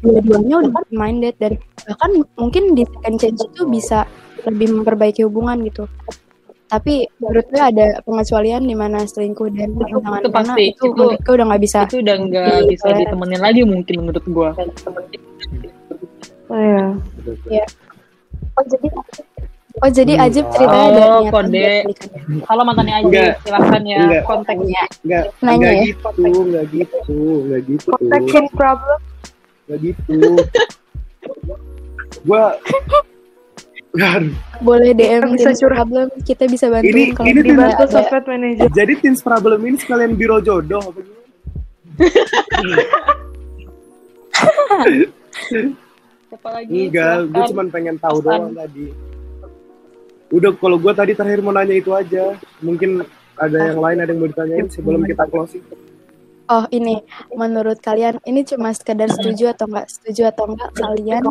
[0.00, 4.06] dua-duanya udah open minded dan bahkan mungkin di second change itu bisa
[4.46, 5.90] lebih memperbaiki hubungan gitu
[6.64, 10.62] tapi menurut gue ada pengecualian di mana selingkuh dan pertentangan itu pasti.
[10.72, 12.96] itu Itu- menurut gue udah nggak bisa Itu udah nggak Iya, bisa iya.
[13.04, 14.50] ditemenin lagi mungkin menurut gue.
[16.50, 16.58] Oh,
[17.50, 17.64] iya.
[18.54, 18.86] oh jadi
[19.74, 19.90] Hmm.
[20.20, 21.70] Ajib ceritanya Oh, ada kode.
[22.40, 23.32] Kalau mantannya aja Enggak.
[23.42, 24.22] silahkan ya Enggak.
[24.24, 24.82] kontaknya.
[25.02, 25.82] nggak Nanya nggak ya?
[25.84, 26.08] gitu
[26.44, 28.98] nggak gitu nggak gitu Protection problem.
[29.64, 30.18] nggak gitu
[32.22, 32.44] gua
[33.94, 35.86] Aduh, boleh DM Bisa curhat.
[35.86, 37.86] problem kita bisa bantuin Ini- kalau ini ada.
[37.86, 38.66] sosmed manager.
[38.72, 41.22] jadi teens problem ini sekalian biro jodoh apa gimana?
[46.64, 48.90] Enggak gue cuma pengen tahu doang tadi
[50.34, 52.34] udah kalau gue tadi terakhir mau nanya itu aja.
[52.58, 53.06] Mungkin
[53.38, 55.62] ada yang lain ada yang mau ditanyain sebelum kita closing?
[56.44, 57.00] Oh ini,
[57.32, 61.24] menurut kalian ini cuma sekedar setuju atau enggak setuju atau enggak kalian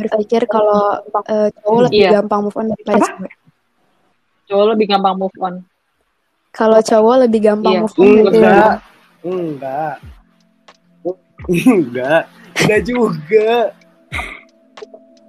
[0.00, 0.96] berpikir kalau
[1.28, 2.10] eh, cowok lebih Iya.
[2.22, 3.32] gampang move on daripada cewek?
[4.48, 5.54] Cowok lebih gampang move on.
[6.56, 7.80] Kalau cowok lebih gampang Iya.
[7.84, 8.74] move on daripada enggak
[9.26, 9.94] enggak.
[11.46, 12.22] Enggak.
[12.56, 13.50] Enggak juga.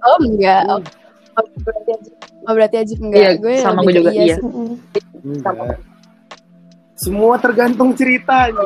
[0.08, 0.62] Oh enggak.
[0.72, 0.78] Oh,
[2.48, 3.20] Oh berarti Ajib enggak?
[3.20, 4.36] Iya, gue sama gue juga, iya.
[4.40, 4.48] sih.
[5.20, 5.76] Enggak.
[6.96, 8.64] Semua tergantung ceritanya.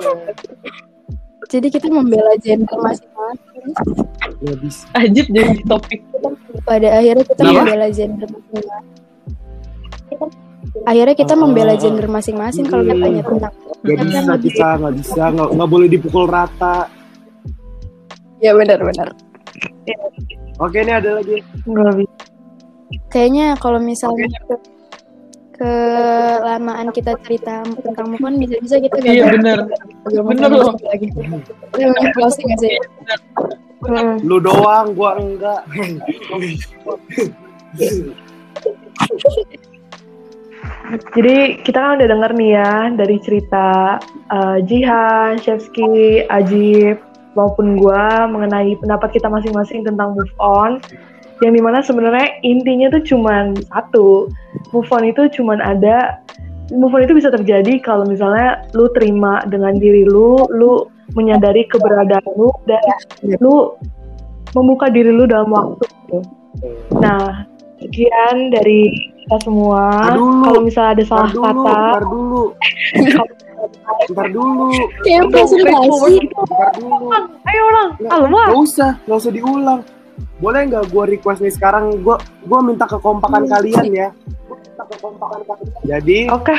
[1.51, 3.75] Jadi kita membela gender masing-masing.
[4.63, 4.87] Bisa.
[4.95, 5.99] Ajib jadi topik.
[6.63, 7.59] Pada akhirnya kita Kenapa?
[7.59, 8.87] membela gender masing-masing.
[10.87, 13.53] Akhirnya kita Ah, membela gender masing-masing kalau katanya tentang
[13.83, 16.87] Gak bisa kita, nggak bisa, nggak nggak boleh dipukul rata.
[18.39, 19.11] Ya benar-benar.
[20.63, 21.43] Oke, ini ada lagi.
[21.67, 22.32] Nggak bisa.
[23.13, 24.29] Kayaknya kalau misalnya
[25.53, 25.73] ke
[26.43, 29.31] kelamaan kita cerita tentang move on bisa-bisa kita Iya
[30.11, 30.75] move on loh.
[30.91, 31.07] lagi.
[31.79, 32.75] Namanya closing sih?
[33.83, 34.19] Hmm.
[34.27, 35.63] Lu doang, gua enggak.
[41.15, 43.99] Jadi kita kan udah denger nih ya dari cerita
[44.31, 47.01] uh, Jihan, Shevski, Ajib
[47.33, 50.79] maupun gua mengenai pendapat kita masing-masing tentang move on.
[51.43, 54.31] Yang di mana sebenarnya intinya tuh cuman satu,
[54.71, 56.23] move on itu cuman ada
[56.71, 60.87] move on itu bisa terjadi kalau misalnya lu terima dengan diri lu, lu
[61.19, 62.81] menyadari keberadaan lu dan
[63.43, 63.75] lu
[64.55, 65.83] membuka diri lu dalam waktu.
[65.83, 66.19] gitu.
[67.03, 67.45] Nah,
[67.83, 68.87] sekian dari
[69.27, 70.15] kita semua.
[70.15, 72.43] Kalau misalnya ada salah dulu, kata, ntar dulu,
[74.13, 74.69] ntar dulu,
[75.03, 76.15] Kayak presentasi.
[76.31, 77.07] ntar dulu.
[77.49, 77.91] ayo ulang.
[77.99, 78.47] Nggak.
[78.47, 79.81] Gak usah, gak usah diulang.
[80.43, 82.03] Boleh nggak gue request nih sekarang?
[82.03, 84.09] Gue gue minta kekompakan kalian ya.
[84.51, 85.71] Gua minta kekompakan kalian.
[85.87, 86.57] Jadi Oke.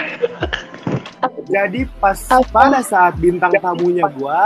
[1.51, 2.15] jadi pas
[2.47, 4.41] pada saat bintang tamunya gue,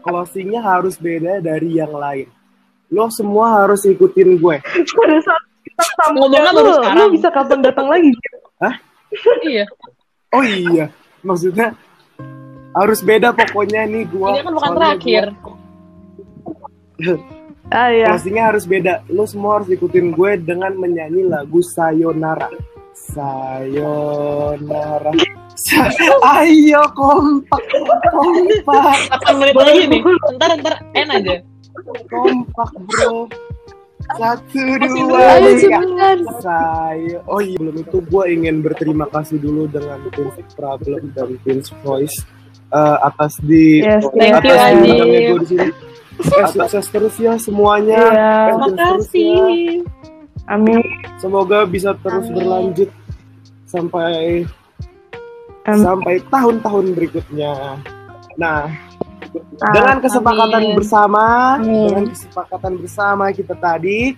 [0.00, 2.32] closingnya harus beda dari yang lain.
[2.88, 4.56] Lo semua harus ikutin gue.
[4.96, 7.08] Pada saat kita tamu Ngomongnya baru sekarang.
[7.12, 8.10] bisa kapan datang lagi?
[9.44, 9.64] Iya.
[10.32, 10.92] Oh iya,
[11.24, 11.72] maksudnya
[12.76, 14.28] harus beda pokoknya nih gue.
[14.32, 15.24] Ini kan bukan terakhir.
[17.68, 18.16] Ah ya.
[18.16, 19.04] Closingnya harus beda.
[19.12, 22.48] Lo semua harus ikutin gue dengan menyanyi lagu Sayonara.
[23.68, 25.12] Sayonara.
[25.52, 25.90] Sa-
[26.38, 27.62] Ayo kompak,
[28.08, 28.96] kompak,
[29.26, 30.00] 8 menit lagi nih.
[30.38, 31.34] Ntar ntar N aja.
[32.08, 33.26] kompak bro.
[34.08, 35.78] Satu Masih dua tiga.
[36.40, 37.20] Saya.
[37.28, 42.16] Oh iya belum itu gue ingin berterima kasih dulu dengan Prince Problem dan Prince Voice
[42.72, 45.68] eh, atas di Yes, Thank atas you, gue di sini.
[46.22, 47.98] Sukses terus ya semuanya.
[48.10, 48.32] Iya.
[48.50, 48.88] Terima terus ya.
[48.98, 49.38] kasih.
[50.48, 50.80] Amin.
[51.20, 52.36] Semoga bisa terus Amin.
[52.36, 52.90] berlanjut
[53.68, 54.42] sampai
[55.68, 55.82] Amin.
[55.84, 57.54] sampai tahun-tahun berikutnya.
[58.40, 58.64] Nah,
[59.58, 60.76] Ah, dengan kesepakatan amin.
[60.78, 61.24] bersama,
[61.58, 61.90] Amin.
[61.90, 64.14] dengan kesepakatan bersama kita tadi,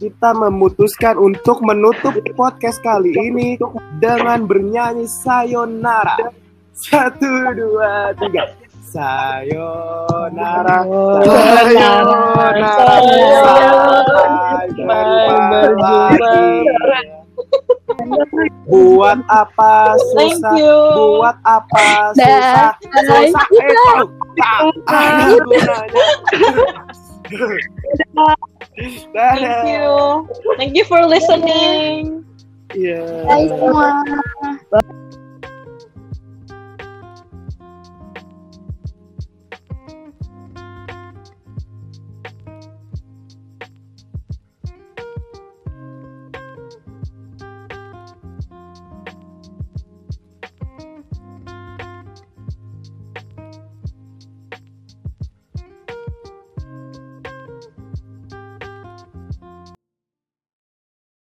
[0.00, 3.60] kita memutuskan untuk menutup podcast kali ini
[4.02, 6.32] dengan bernyanyi sayonara.
[6.74, 8.50] Satu, dua, tiga.
[8.88, 10.80] Sayonara,
[11.68, 12.72] sayonara,
[15.76, 16.48] lagi.
[18.64, 20.56] Buat apa Thank susah?
[20.56, 20.72] you.
[20.96, 22.80] Buat apa susah?
[22.80, 24.08] Susah itu
[24.40, 26.04] tak ada gunanya.
[29.12, 30.24] Thank you.
[30.56, 32.24] Thank you for listening.
[32.72, 33.04] Iya.
[33.28, 34.00] Bye semua.